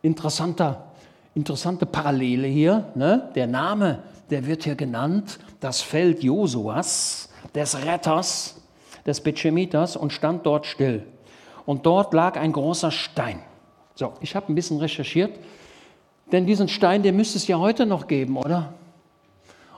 [0.02, 0.92] Interessanter,
[1.34, 2.92] interessante Parallele hier.
[2.96, 3.32] Ne?
[3.36, 8.59] Der Name, der wird hier genannt, das Feld Josuas, des Retters
[9.10, 11.04] des Betschemiters und stand dort still.
[11.66, 13.40] Und dort lag ein großer Stein.
[13.96, 15.38] So, ich habe ein bisschen recherchiert,
[16.32, 18.74] denn diesen Stein, den müsste es ja heute noch geben, oder?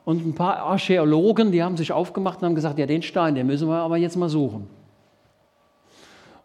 [0.03, 3.47] Und ein paar Archäologen, die haben sich aufgemacht und haben gesagt, ja, den Stein, den
[3.47, 4.67] müssen wir aber jetzt mal suchen.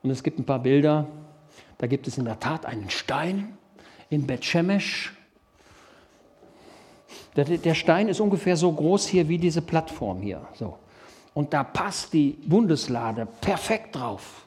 [0.02, 1.06] Und es gibt ein paar Bilder,
[1.78, 3.58] da gibt es in der Tat einen Stein
[4.10, 5.12] in Bethshemesh.
[7.34, 10.46] Der, der Stein ist ungefähr so groß hier wie diese Plattform hier.
[10.54, 10.78] So.
[11.36, 14.46] Und da passt die Bundeslade perfekt drauf.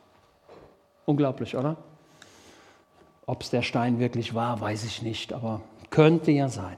[1.05, 1.77] Unglaublich, oder?
[3.27, 5.61] Ob es der Stein wirklich war, weiß ich nicht, aber
[5.91, 6.77] könnte ja sein.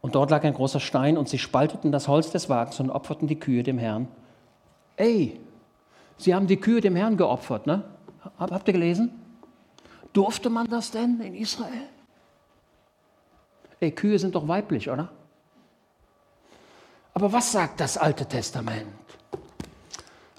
[0.00, 3.26] Und dort lag ein großer Stein und sie spalteten das Holz des Wagens und opferten
[3.26, 4.06] die Kühe dem Herrn.
[4.94, 5.40] Ey,
[6.16, 7.82] sie haben die Kühe dem Herrn geopfert, ne?
[8.38, 9.20] Habt ihr gelesen?
[10.12, 11.88] Durfte man das denn in Israel?
[13.80, 15.10] Ey, Kühe sind doch weiblich, oder?
[17.14, 18.86] Aber was sagt das Alte Testament?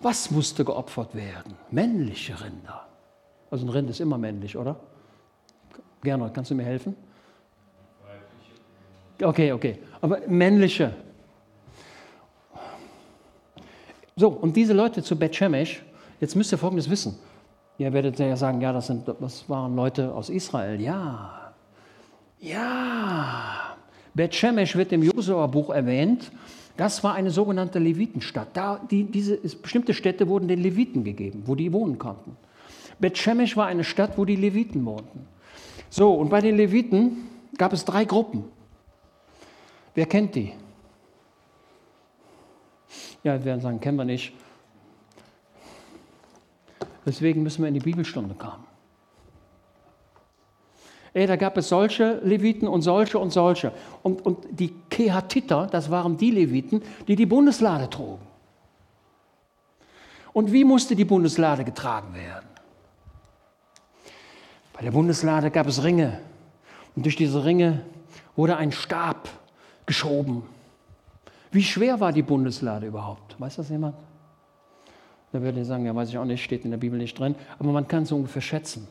[0.01, 1.55] Was musste geopfert werden?
[1.69, 2.88] Männliche Rinder.
[3.51, 4.80] Also ein Rind ist immer männlich, oder?
[6.01, 6.95] Gernot, kannst du mir helfen?
[9.22, 9.80] Okay, okay.
[9.99, 10.95] Aber männliche.
[14.15, 15.84] So, und diese Leute zu Bet Shemesh,
[16.19, 17.19] jetzt müsst ihr Folgendes wissen.
[17.78, 20.80] Ihr werdet ja sagen, ja, das, sind, das waren Leute aus Israel.
[20.82, 21.53] Ja,
[22.39, 23.76] ja.
[24.13, 26.32] Bet Shemesh wird im Josua-Buch erwähnt
[26.82, 28.57] das war eine sogenannte Levitenstadt.
[28.57, 32.36] Da, die, diese bestimmte Städte wurden den Leviten gegeben, wo die wohnen konnten.
[32.97, 35.27] Bethshemesh war eine Stadt, wo die Leviten wohnten.
[35.91, 38.45] So, und bei den Leviten gab es drei Gruppen.
[39.93, 40.53] Wer kennt die?
[43.23, 44.34] Ja, wir werden sagen, kennen wir nicht.
[47.05, 48.70] Deswegen müssen wir in die Bibelstunde kommen.
[51.14, 53.74] Ey, da gab es solche Leviten und solche und solche.
[54.01, 58.26] Und, und die Kehatiter, das waren die Leviten, die die Bundeslade trugen.
[60.32, 62.47] Und wie musste die Bundeslade getragen werden?
[64.72, 66.22] Bei der Bundeslade gab es Ringe.
[66.95, 67.82] Und durch diese Ringe
[68.38, 69.28] wurde ein Stab
[69.86, 70.43] geschoben.
[71.51, 73.38] Wie schwer war die Bundeslade überhaupt?
[73.38, 73.95] Weiß das jemand?
[75.34, 77.36] Da würde ich sagen, ja, weiß ich auch nicht, steht in der Bibel nicht drin.
[77.59, 78.88] Aber man kann es ungefähr schätzen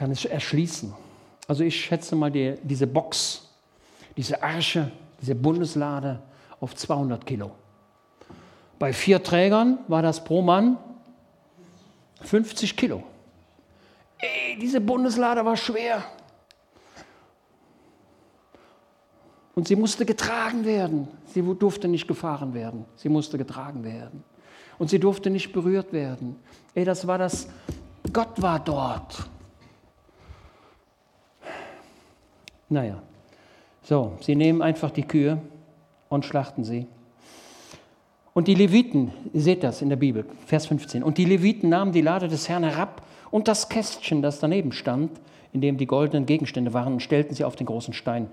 [0.00, 0.94] kann es erschließen.
[1.46, 3.50] Also ich schätze mal die, diese Box,
[4.16, 4.90] diese Arche,
[5.20, 6.22] diese Bundeslade
[6.58, 7.50] auf 200 Kilo.
[8.78, 10.78] Bei vier Trägern war das pro Mann
[12.22, 13.02] 50 Kilo.
[14.16, 16.02] Ey, diese Bundeslade war schwer.
[19.54, 21.08] Und sie musste getragen werden.
[21.26, 22.86] Sie durfte nicht gefahren werden.
[22.96, 24.24] Sie musste getragen werden.
[24.78, 26.36] Und sie durfte nicht berührt werden.
[26.74, 27.48] Ey, das war das,
[28.10, 29.29] Gott war dort.
[32.70, 33.02] Naja,
[33.82, 35.38] so, sie nehmen einfach die Kühe
[36.08, 36.86] und schlachten sie.
[38.32, 41.92] Und die Leviten, ihr seht das in der Bibel, Vers 15, und die Leviten nahmen
[41.92, 43.02] die Lade des Herrn herab
[43.32, 45.10] und das Kästchen, das daneben stand,
[45.52, 48.28] in dem die goldenen Gegenstände waren, und stellten sie auf den großen Stein.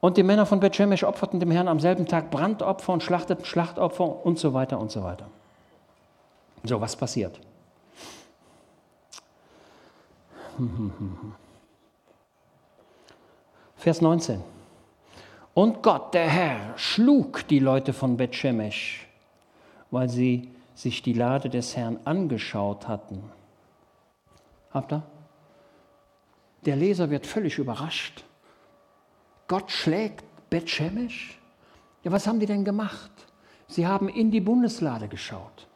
[0.00, 4.24] Und die Männer von Bethshemesh opferten dem Herrn am selben Tag Brandopfer und schlachteten Schlachtopfer
[4.24, 5.28] und so weiter und so weiter.
[6.64, 7.38] So, was passiert?
[10.56, 11.41] Hm, hm, hm, hm.
[13.82, 14.40] Vers 19.
[15.54, 19.08] Und Gott, der Herr, schlug die Leute von Bethshemesh,
[19.90, 23.24] weil sie sich die Lade des Herrn angeschaut hatten.
[24.70, 25.02] Habt ihr?
[26.64, 28.22] Der Leser wird völlig überrascht.
[29.48, 31.36] Gott schlägt Bethshemesh?
[32.04, 33.10] Ja, was haben die denn gemacht?
[33.66, 35.66] Sie haben in die Bundeslade geschaut.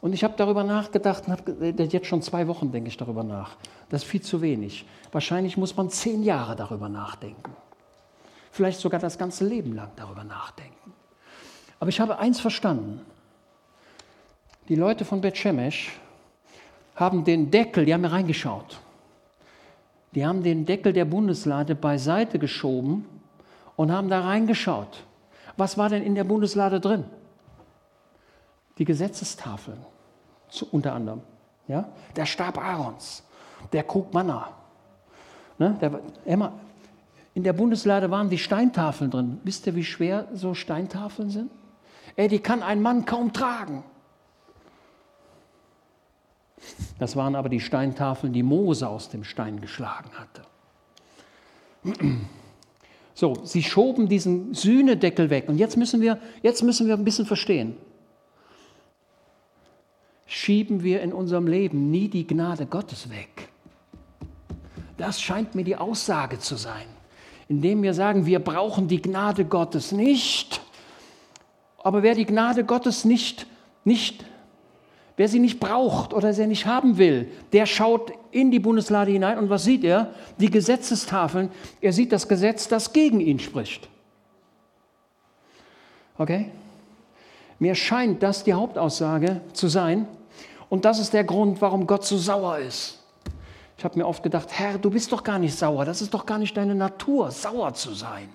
[0.00, 3.56] Und ich habe darüber nachgedacht, und jetzt schon zwei Wochen denke ich darüber nach.
[3.88, 4.86] Das ist viel zu wenig.
[5.12, 7.54] Wahrscheinlich muss man zehn Jahre darüber nachdenken.
[8.52, 10.92] Vielleicht sogar das ganze Leben lang darüber nachdenken.
[11.80, 13.00] Aber ich habe eins verstanden.
[14.68, 15.98] Die Leute von Bethshemesh
[16.94, 18.80] haben den Deckel, die haben mir reingeschaut.
[20.14, 23.04] Die haben den Deckel der Bundeslade beiseite geschoben
[23.76, 25.04] und haben da reingeschaut.
[25.56, 27.04] Was war denn in der Bundeslade drin?
[28.78, 29.78] Die Gesetzestafeln
[30.70, 31.22] unter anderem.
[31.68, 31.88] Ja?
[32.14, 33.22] Der Stab Aarons,
[33.72, 34.50] der Krug Manna.
[35.58, 35.76] Ne?
[35.80, 36.52] Der, Emma,
[37.34, 39.40] in der Bundeslade waren die Steintafeln drin.
[39.44, 41.50] Wisst ihr, wie schwer so Steintafeln sind?
[42.14, 43.84] Ey, die kann ein Mann kaum tragen.
[46.98, 50.42] Das waren aber die Steintafeln, die Mose aus dem Stein geschlagen hatte.
[53.14, 55.48] So, sie schoben diesen Sühnedeckel weg.
[55.48, 57.76] Und jetzt müssen wir, jetzt müssen wir ein bisschen verstehen
[60.26, 63.48] schieben wir in unserem Leben nie die Gnade Gottes weg.
[64.96, 66.86] Das scheint mir die Aussage zu sein,
[67.48, 70.60] indem wir sagen, wir brauchen die Gnade Gottes nicht.
[71.78, 73.46] Aber wer die Gnade Gottes nicht,
[73.84, 74.24] nicht
[75.16, 79.38] Wer sie nicht braucht oder sie nicht haben will, der schaut in die Bundeslade hinein
[79.38, 80.12] und was sieht er?
[80.38, 81.50] Die Gesetzestafeln.
[81.80, 83.88] Er sieht das Gesetz, das gegen ihn spricht.
[86.18, 86.50] Okay?
[87.58, 90.06] Mir scheint das die Hauptaussage zu sein.
[90.68, 92.98] Und das ist der Grund, warum Gott so sauer ist.
[93.78, 95.84] Ich habe mir oft gedacht, Herr, du bist doch gar nicht sauer.
[95.84, 98.28] Das ist doch gar nicht deine Natur, sauer zu sein.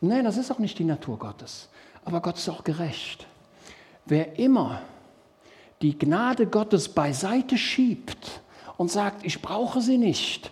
[0.00, 1.68] Nein, das ist auch nicht die Natur Gottes.
[2.04, 3.26] Aber Gott ist auch gerecht.
[4.06, 4.80] Wer immer
[5.82, 8.40] die Gnade Gottes beiseite schiebt
[8.76, 10.50] und sagt, ich brauche sie nicht,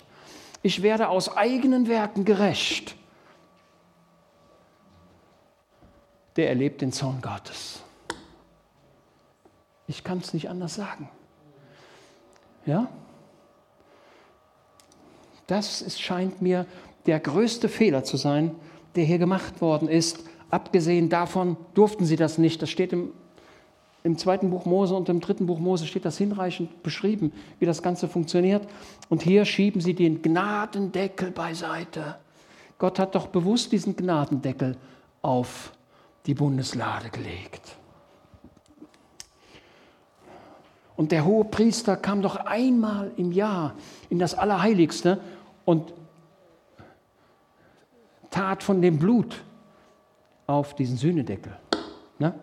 [0.62, 2.96] ich werde aus eigenen Werken gerecht,
[6.38, 7.82] der erlebt den Zorn Gottes.
[9.88, 11.10] Ich kann es nicht anders sagen.
[12.64, 12.88] Ja?
[15.48, 16.64] Das ist, scheint mir
[17.06, 18.54] der größte Fehler zu sein,
[18.94, 20.20] der hier gemacht worden ist.
[20.48, 22.62] Abgesehen davon durften sie das nicht.
[22.62, 23.12] Das steht im,
[24.04, 27.82] im zweiten Buch Mose und im dritten Buch Mose steht das hinreichend beschrieben, wie das
[27.82, 28.68] Ganze funktioniert.
[29.08, 32.16] Und hier schieben sie den Gnadendeckel beiseite.
[32.78, 34.76] Gott hat doch bewusst diesen Gnadendeckel
[35.20, 35.72] auf
[36.28, 37.74] die Bundeslade gelegt.
[40.94, 43.74] Und der hohe Priester kam doch einmal im Jahr
[44.10, 45.20] in das Allerheiligste
[45.64, 45.94] und
[48.30, 49.42] tat von dem Blut
[50.46, 51.56] auf diesen Sühnedeckel.
[52.18, 52.34] Ne?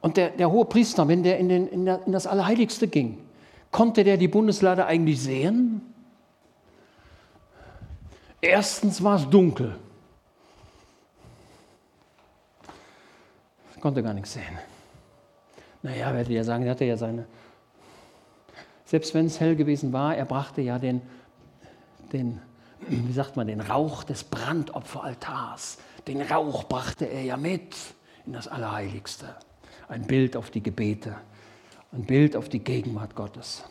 [0.00, 3.18] Und der, der hohe Priester, wenn der in, den, in, der, in das Allerheiligste ging,
[3.70, 5.82] konnte der die Bundeslade eigentlich sehen?
[8.40, 9.78] Erstens war es dunkel.
[13.82, 14.58] Konnte gar nichts sehen.
[15.82, 17.26] Naja, werdet ihr sagen, er hatte ja seine.
[18.84, 21.02] Selbst wenn es hell gewesen war, er brachte ja den,
[22.12, 22.40] den,
[22.88, 25.78] wie sagt man, den Rauch des Brandopferaltars.
[26.06, 27.74] Den Rauch brachte er ja mit
[28.24, 29.34] in das Allerheiligste.
[29.88, 31.16] Ein Bild auf die Gebete,
[31.92, 33.64] ein Bild auf die Gegenwart Gottes.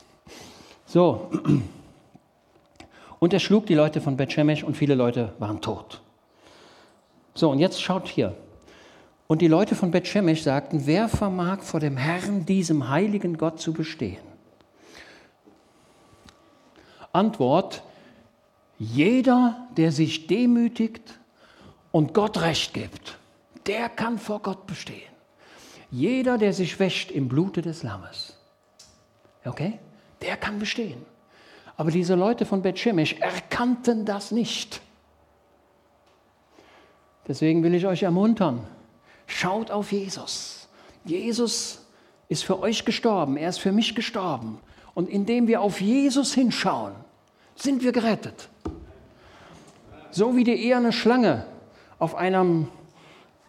[0.85, 1.31] So,
[3.19, 6.01] und er schlug die Leute von Bethshemesh und viele Leute waren tot.
[7.33, 8.35] So, und jetzt schaut hier,
[9.31, 13.71] und die Leute von Bethshemesh sagten, wer vermag vor dem Herrn, diesem heiligen Gott zu
[13.71, 14.19] bestehen?
[17.13, 17.81] Antwort,
[18.77, 21.17] jeder, der sich demütigt
[21.93, 23.17] und Gott recht gibt,
[23.67, 25.13] der kann vor Gott bestehen.
[25.91, 28.35] Jeder, der sich wäscht im Blute des Lammes,
[29.45, 29.79] okay,
[30.21, 31.05] der kann bestehen.
[31.77, 34.81] Aber diese Leute von Bethshemesh erkannten das nicht.
[37.29, 38.67] Deswegen will ich euch ermuntern,
[39.31, 40.67] Schaut auf Jesus.
[41.05, 41.79] Jesus
[42.27, 44.59] ist für euch gestorben, er ist für mich gestorben.
[44.93, 46.93] Und indem wir auf Jesus hinschauen,
[47.55, 48.49] sind wir gerettet.
[50.11, 51.45] So wie die eherne Schlange
[51.97, 52.67] auf einem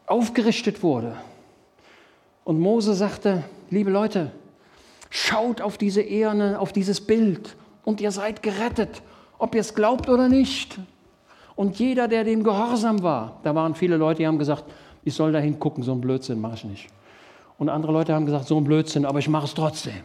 [0.06, 1.16] aufgerichtet wurde.
[2.44, 4.30] Und Mose sagte, liebe Leute,
[5.10, 9.02] schaut auf diese eherne, auf dieses Bild und ihr seid gerettet,
[9.36, 10.78] ob ihr es glaubt oder nicht.
[11.56, 14.64] Und jeder, der dem gehorsam war, da waren viele Leute, die haben gesagt,
[15.05, 16.88] ich soll da hingucken, so ein Blödsinn mache ich nicht.
[17.59, 20.03] Und andere Leute haben gesagt, so ein Blödsinn, aber ich mache es trotzdem.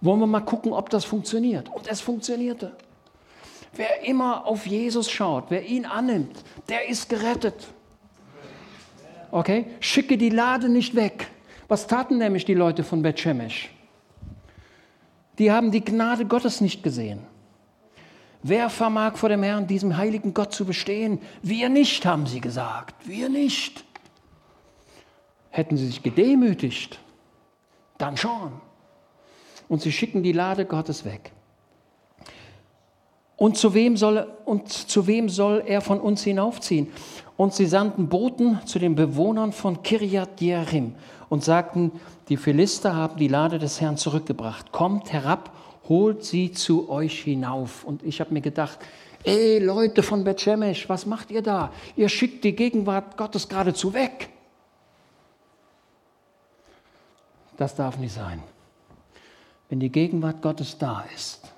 [0.00, 1.68] Wollen wir mal gucken, ob das funktioniert?
[1.74, 2.72] Und es funktionierte.
[3.74, 7.66] Wer immer auf Jesus schaut, wer ihn annimmt, der ist gerettet.
[9.30, 9.66] Okay?
[9.80, 11.28] Schicke die Lade nicht weg.
[11.68, 13.70] Was taten nämlich die Leute von Bethshemesh?
[15.38, 17.20] Die haben die Gnade Gottes nicht gesehen.
[18.42, 21.20] Wer vermag vor dem Herrn, diesem heiligen Gott zu bestehen?
[21.42, 22.94] Wir nicht, haben sie gesagt.
[23.06, 23.84] Wir nicht.
[25.50, 26.98] Hätten sie sich gedemütigt,
[27.98, 28.52] dann schon.
[29.68, 31.32] Und sie schicken die Lade Gottes weg.
[33.36, 36.88] Und zu wem soll, und zu wem soll er von uns hinaufziehen?
[37.36, 40.94] Und sie sandten Boten zu den Bewohnern von Kirjat Jearim
[41.28, 41.92] und sagten,
[42.28, 44.72] die Philister haben die Lade des Herrn zurückgebracht.
[44.72, 45.52] Kommt herab
[45.88, 47.84] holt sie zu euch hinauf.
[47.84, 48.78] Und ich habe mir gedacht,
[49.24, 51.72] ey Leute von Bethshemesh, was macht ihr da?
[51.96, 54.28] Ihr schickt die Gegenwart Gottes geradezu weg.
[57.56, 58.42] Das darf nicht sein.
[59.68, 61.52] Wenn die Gegenwart Gottes da ist,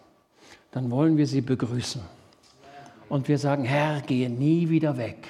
[0.70, 2.02] dann wollen wir sie begrüßen.
[3.08, 5.26] Und wir sagen, Herr, gehe nie wieder weg.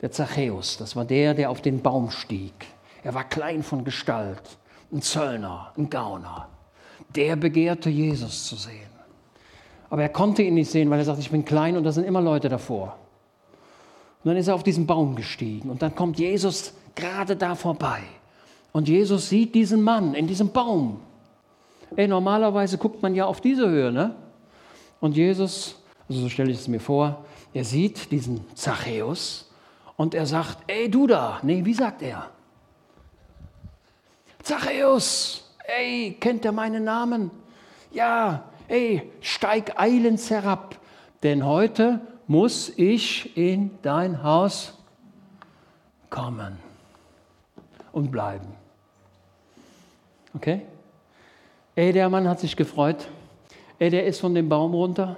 [0.00, 2.66] Der Zachäus, das war der, der auf den Baum stieg.
[3.02, 4.42] Er war klein von Gestalt,
[4.92, 6.48] ein Zöllner, ein Gauner.
[7.14, 8.88] Der begehrte Jesus zu sehen.
[9.90, 12.04] Aber er konnte ihn nicht sehen, weil er sagt, ich bin klein und da sind
[12.04, 12.96] immer Leute davor.
[14.22, 18.00] Und dann ist er auf diesen Baum gestiegen und dann kommt Jesus gerade da vorbei.
[18.72, 21.00] Und Jesus sieht diesen Mann in diesem Baum.
[21.96, 24.14] Ey, normalerweise guckt man ja auf diese Höhe, ne?
[25.00, 27.24] Und Jesus, also so stelle ich es mir vor,
[27.54, 29.47] er sieht diesen Zachäus
[29.98, 31.40] Und er sagt, ey du da.
[31.42, 32.30] Nee, wie sagt er?
[34.42, 37.32] Zachäus, ey, kennt er meinen Namen?
[37.90, 40.76] Ja, ey, steig eilends herab,
[41.24, 44.72] denn heute muss ich in dein Haus
[46.10, 46.58] kommen
[47.90, 48.46] und bleiben.
[50.32, 50.62] Okay?
[51.74, 53.08] Ey, der Mann hat sich gefreut.
[53.80, 55.16] Ey, der ist von dem Baum runter.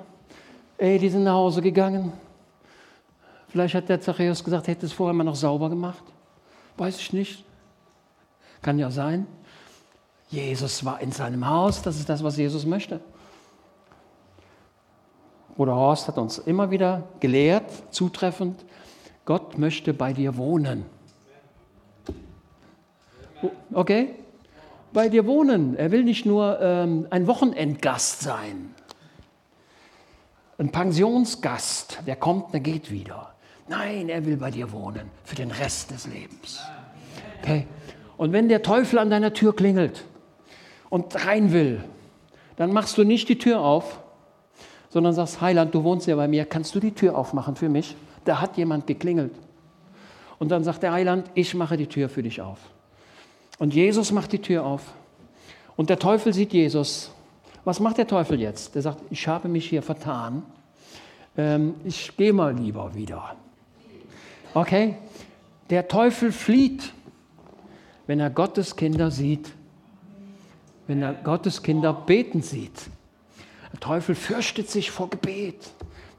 [0.78, 2.14] Ey, die sind nach Hause gegangen.
[3.50, 6.04] Vielleicht hat der Zachäus gesagt, hätte es vorher mal noch sauber gemacht.
[6.76, 7.44] Weiß ich nicht.
[8.62, 9.26] Kann ja sein.
[10.28, 11.82] Jesus war in seinem Haus.
[11.82, 13.00] Das ist das, was Jesus möchte.
[15.56, 18.64] Bruder Horst hat uns immer wieder gelehrt, zutreffend,
[19.26, 20.86] Gott möchte bei dir wohnen.
[23.72, 24.14] Okay?
[24.92, 25.76] Bei dir wohnen.
[25.76, 28.74] Er will nicht nur ähm, ein Wochenendgast sein,
[30.58, 33.34] ein Pensionsgast, der kommt, der geht wieder.
[33.70, 36.60] Nein, er will bei dir wohnen für den Rest des Lebens.
[37.40, 37.68] Okay?
[38.16, 40.04] Und wenn der Teufel an deiner Tür klingelt
[40.88, 41.84] und rein will,
[42.56, 44.00] dann machst du nicht die Tür auf,
[44.88, 47.94] sondern sagst, Heiland, du wohnst ja bei mir, kannst du die Tür aufmachen für mich?
[48.24, 49.32] Da hat jemand geklingelt.
[50.40, 52.58] Und dann sagt der Heiland, ich mache die Tür für dich auf.
[53.60, 54.82] Und Jesus macht die Tür auf.
[55.76, 57.12] Und der Teufel sieht Jesus.
[57.64, 58.74] Was macht der Teufel jetzt?
[58.74, 60.42] Der sagt, ich habe mich hier vertan.
[61.36, 63.36] Ähm, ich gehe mal lieber wieder.
[64.54, 64.96] Okay?
[65.68, 66.92] Der Teufel flieht,
[68.06, 69.52] wenn er Gottes Kinder sieht.
[70.86, 72.90] Wenn er Gottes Kinder beten sieht.
[73.72, 75.70] Der Teufel fürchtet sich vor Gebet.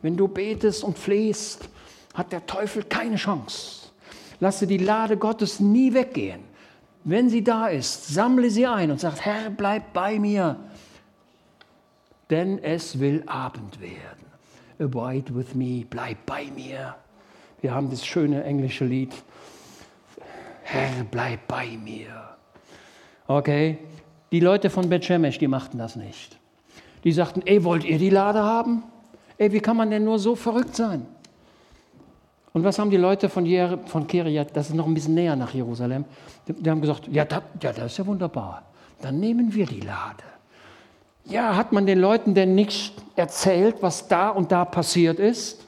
[0.01, 1.67] Wenn du betest und flehst,
[2.13, 3.89] hat der Teufel keine Chance.
[4.39, 6.41] Lasse die Lade Gottes nie weggehen.
[7.03, 10.57] Wenn sie da ist, sammle sie ein und sag, Herr, bleib bei mir,
[12.29, 14.25] denn es will Abend werden.
[14.79, 16.95] Abide with me, bleib bei mir.
[17.61, 19.13] Wir haben das schöne englische Lied.
[20.63, 22.07] Herr, bleib bei mir.
[23.27, 23.77] Okay,
[24.31, 26.39] die Leute von Bet Shemesh, die machten das nicht.
[27.03, 28.83] Die sagten, ey, wollt ihr die Lade haben?
[29.37, 31.05] Ey, wie kann man denn nur so verrückt sein?
[32.53, 35.35] Und was haben die Leute von, Jer von Kiriat, das ist noch ein bisschen näher
[35.35, 36.05] nach Jerusalem,
[36.47, 38.63] die, die haben gesagt, ja, das, ja, das ist ja wunderbar.
[39.01, 40.23] Dann nehmen wir die Lade.
[41.25, 45.65] Ja, hat man den Leuten denn nicht erzählt, was da und da passiert ist?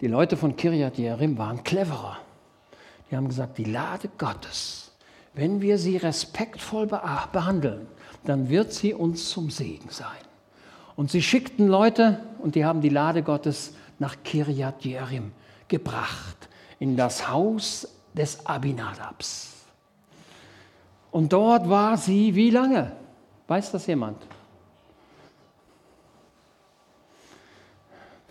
[0.00, 2.18] Die Leute von Kiriat Jerim waren cleverer.
[3.10, 4.92] Die haben gesagt, die Lade Gottes,
[5.34, 7.88] wenn wir sie respektvoll behandeln,
[8.24, 10.06] dann wird sie uns zum Segen sein.
[10.94, 15.32] Und sie schickten Leute und die haben die Lade Gottes nach Kirjat Jerim
[15.66, 19.52] gebracht, in das Haus des Abinadabs.
[21.10, 22.92] Und dort war sie wie lange?
[23.48, 24.18] Weiß das jemand?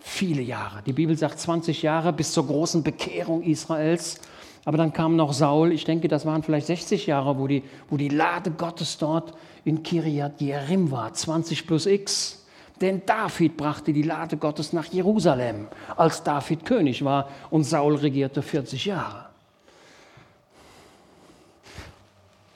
[0.08, 0.82] Viele Jahre.
[0.82, 4.18] Die Bibel sagt 20 Jahre bis zur großen Bekehrung Israels.
[4.64, 5.70] Aber dann kam noch Saul.
[5.70, 9.34] Ich denke, das waren vielleicht 60 Jahre, wo die, wo die Lade Gottes dort
[9.66, 11.12] in Kiriat Jerim war.
[11.12, 12.46] 20 plus X.
[12.80, 18.40] Denn David brachte die Lade Gottes nach Jerusalem, als David König war und Saul regierte
[18.40, 19.26] 40 Jahre.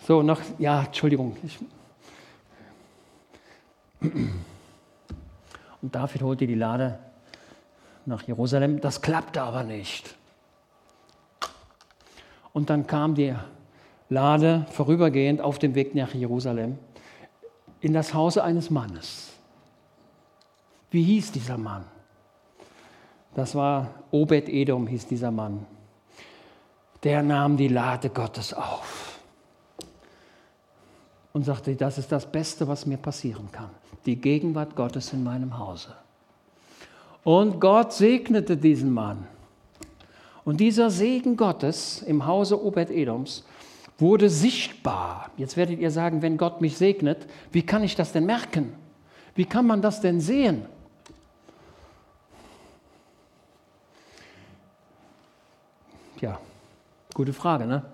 [0.08, 1.36] So, noch, ja, Entschuldigung.
[4.00, 6.98] Und David holte die Lade
[8.06, 8.80] nach Jerusalem.
[8.80, 10.16] Das klappte aber nicht.
[12.52, 13.34] Und dann kam die
[14.08, 16.78] Lade vorübergehend auf dem Weg nach Jerusalem
[17.80, 19.32] in das Haus eines Mannes.
[20.90, 21.84] Wie hieß dieser Mann?
[23.34, 25.66] Das war Obed Edom, hieß dieser Mann.
[27.02, 29.18] Der nahm die Lade Gottes auf
[31.32, 33.70] und sagte, das ist das Beste, was mir passieren kann.
[34.04, 35.94] Die Gegenwart Gottes in meinem Hause.
[37.24, 39.26] Und Gott segnete diesen Mann.
[40.44, 43.44] Und dieser Segen Gottes im Hause Obed Edoms
[43.98, 45.30] wurde sichtbar.
[45.36, 48.72] Jetzt werdet ihr sagen, wenn Gott mich segnet, wie kann ich das denn merken?
[49.34, 50.66] Wie kann man das denn sehen?
[56.20, 56.38] Ja,
[57.14, 57.84] gute Frage, ne?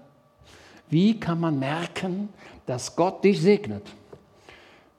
[0.91, 2.31] Wie kann man merken,
[2.65, 3.83] dass Gott dich segnet?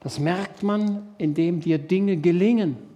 [0.01, 2.89] Das merkt man, indem dir Dinge gelingen.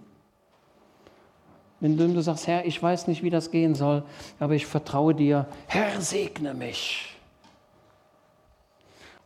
[1.80, 4.04] Wenn du sagst, Herr, ich weiß nicht, wie das gehen soll,
[4.38, 7.14] aber ich vertraue dir, Herr, segne mich.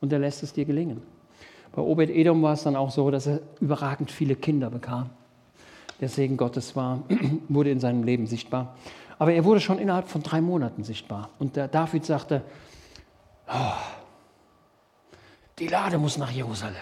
[0.00, 1.02] Und er lässt es dir gelingen.
[1.72, 5.10] Bei Obed Edom war es dann auch so, dass er überragend viele Kinder bekam.
[6.00, 7.02] Der Segen Gottes war,
[7.48, 8.76] wurde in seinem Leben sichtbar.
[9.18, 11.30] Aber er wurde schon innerhalb von drei Monaten sichtbar.
[11.38, 12.42] Und der David sagte,
[13.48, 13.74] oh,
[15.58, 16.76] die Lade muss nach Jerusalem.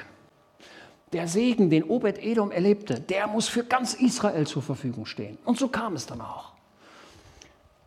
[1.12, 5.38] Der Segen, den Obed Edom erlebte, der muss für ganz Israel zur Verfügung stehen.
[5.44, 6.52] Und so kam es dann auch.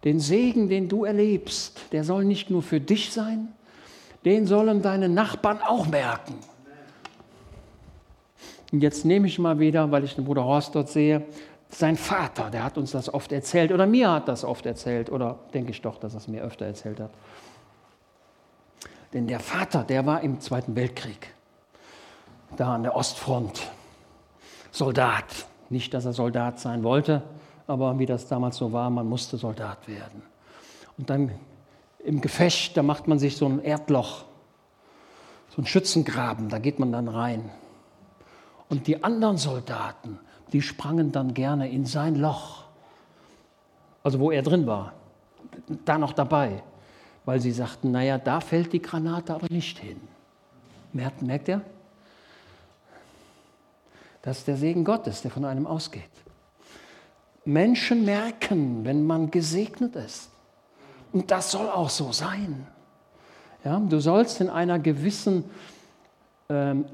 [0.03, 3.49] Den Segen, den du erlebst, der soll nicht nur für dich sein,
[4.23, 6.35] den sollen deine Nachbarn auch merken.
[8.71, 11.25] Und jetzt nehme ich mal wieder, weil ich den Bruder Horst dort sehe,
[11.69, 15.39] sein Vater, der hat uns das oft erzählt oder mir hat das oft erzählt oder
[15.53, 17.11] denke ich doch, dass er es mir öfter erzählt hat.
[19.13, 21.33] Denn der Vater, der war im Zweiten Weltkrieg,
[22.57, 23.71] da an der Ostfront,
[24.71, 25.25] Soldat.
[25.69, 27.21] Nicht, dass er Soldat sein wollte,
[27.67, 30.23] aber wie das damals so war, man musste Soldat werden.
[30.97, 31.31] Und dann
[32.03, 34.25] im Gefecht, da macht man sich so ein Erdloch,
[35.55, 37.49] so ein Schützengraben, da geht man dann rein.
[38.69, 40.19] Und die anderen Soldaten,
[40.51, 42.63] die sprangen dann gerne in sein Loch,
[44.03, 44.93] also wo er drin war,
[45.85, 46.63] da noch dabei,
[47.25, 49.99] weil sie sagten, naja, da fällt die Granate aber nicht hin.
[50.93, 51.61] Merkt, merkt ihr?
[54.21, 56.09] Das ist der Segen Gottes, der von einem ausgeht.
[57.45, 60.29] Menschen merken, wenn man gesegnet ist.
[61.13, 62.67] Und das soll auch so sein.
[63.63, 65.43] Ja, du sollst in einer gewissen
[66.49, 66.85] ähm,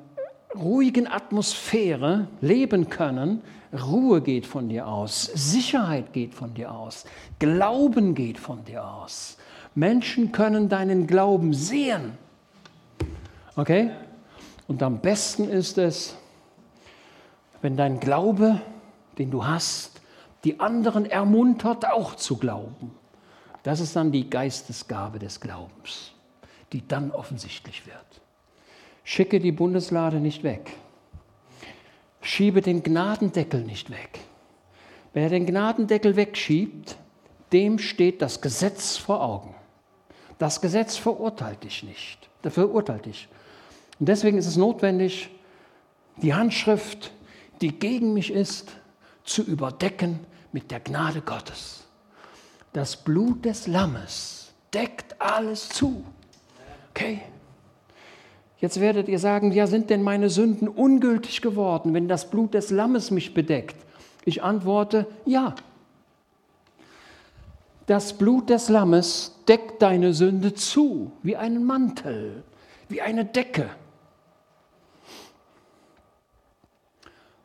[0.56, 3.42] ruhigen Atmosphäre leben können.
[3.74, 7.06] Ruhe geht von dir aus, Sicherheit geht von dir aus,
[7.40, 9.38] Glauben geht von dir aus.
[9.74, 12.18] Menschen können deinen Glauben sehen.
[13.58, 13.92] Okay?
[14.68, 16.16] Und am besten ist es,
[17.62, 18.62] wenn dein Glaube,
[19.18, 20.02] den du hast,
[20.44, 22.92] die anderen ermuntert, auch zu glauben.
[23.64, 26.12] Das ist dann die Geistesgabe des Glaubens,
[26.72, 27.96] die dann offensichtlich wird.
[29.04, 30.74] Schicke die Bundeslade nicht weg.
[32.22, 34.20] Schiebe den Gnadendeckel nicht weg.
[35.14, 36.98] Wer den Gnadendeckel wegschiebt,
[37.54, 39.56] dem steht das Gesetz vor Augen.
[40.38, 42.30] Das Gesetz verurteilt dich nicht.
[42.44, 43.28] Verurteilt dich.
[44.00, 45.30] Und deswegen ist es notwendig,
[46.18, 47.12] die Handschrift,
[47.62, 48.72] die gegen mich ist,
[49.24, 50.20] zu überdecken
[50.52, 51.84] mit der Gnade Gottes.
[52.74, 56.04] Das Blut des Lammes deckt alles zu.
[56.92, 57.22] Okay?
[58.60, 62.72] Jetzt werdet ihr sagen, ja, sind denn meine Sünden ungültig geworden, wenn das Blut des
[62.72, 63.76] Lammes mich bedeckt?
[64.24, 65.56] Ich antworte, ja.
[67.86, 72.44] Das Blut des Lammes deckt deine Sünde zu, wie einen Mantel,
[72.90, 73.70] wie eine Decke.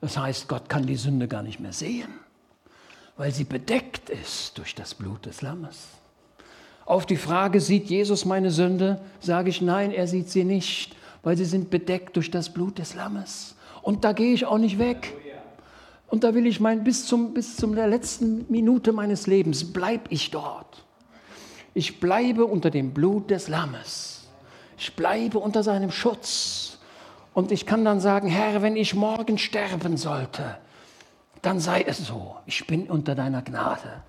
[0.00, 2.08] Das heißt, Gott kann die Sünde gar nicht mehr sehen,
[3.16, 5.88] weil sie bedeckt ist durch das Blut des Lammes.
[6.86, 11.36] Auf die Frage, sieht Jesus meine Sünde, sage ich nein, er sieht sie nicht, weil
[11.36, 13.54] sie sind bedeckt durch das Blut des Lammes.
[13.82, 15.14] Und da gehe ich auch nicht weg.
[16.08, 20.04] Und da will ich mein, bis zum, bis zum der letzten Minute meines Lebens bleibe
[20.08, 20.84] ich dort.
[21.72, 24.28] Ich bleibe unter dem Blut des Lammes.
[24.76, 26.69] Ich bleibe unter seinem Schutz.
[27.32, 30.58] Und ich kann dann sagen, Herr, wenn ich morgen sterben sollte,
[31.42, 32.36] dann sei es so.
[32.46, 34.02] Ich bin unter deiner Gnade.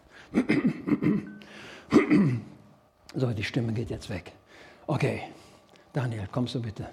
[3.14, 4.32] So, die Stimme geht jetzt weg.
[4.88, 5.24] Okay,
[5.94, 6.90] Daniel, kommst du bitte.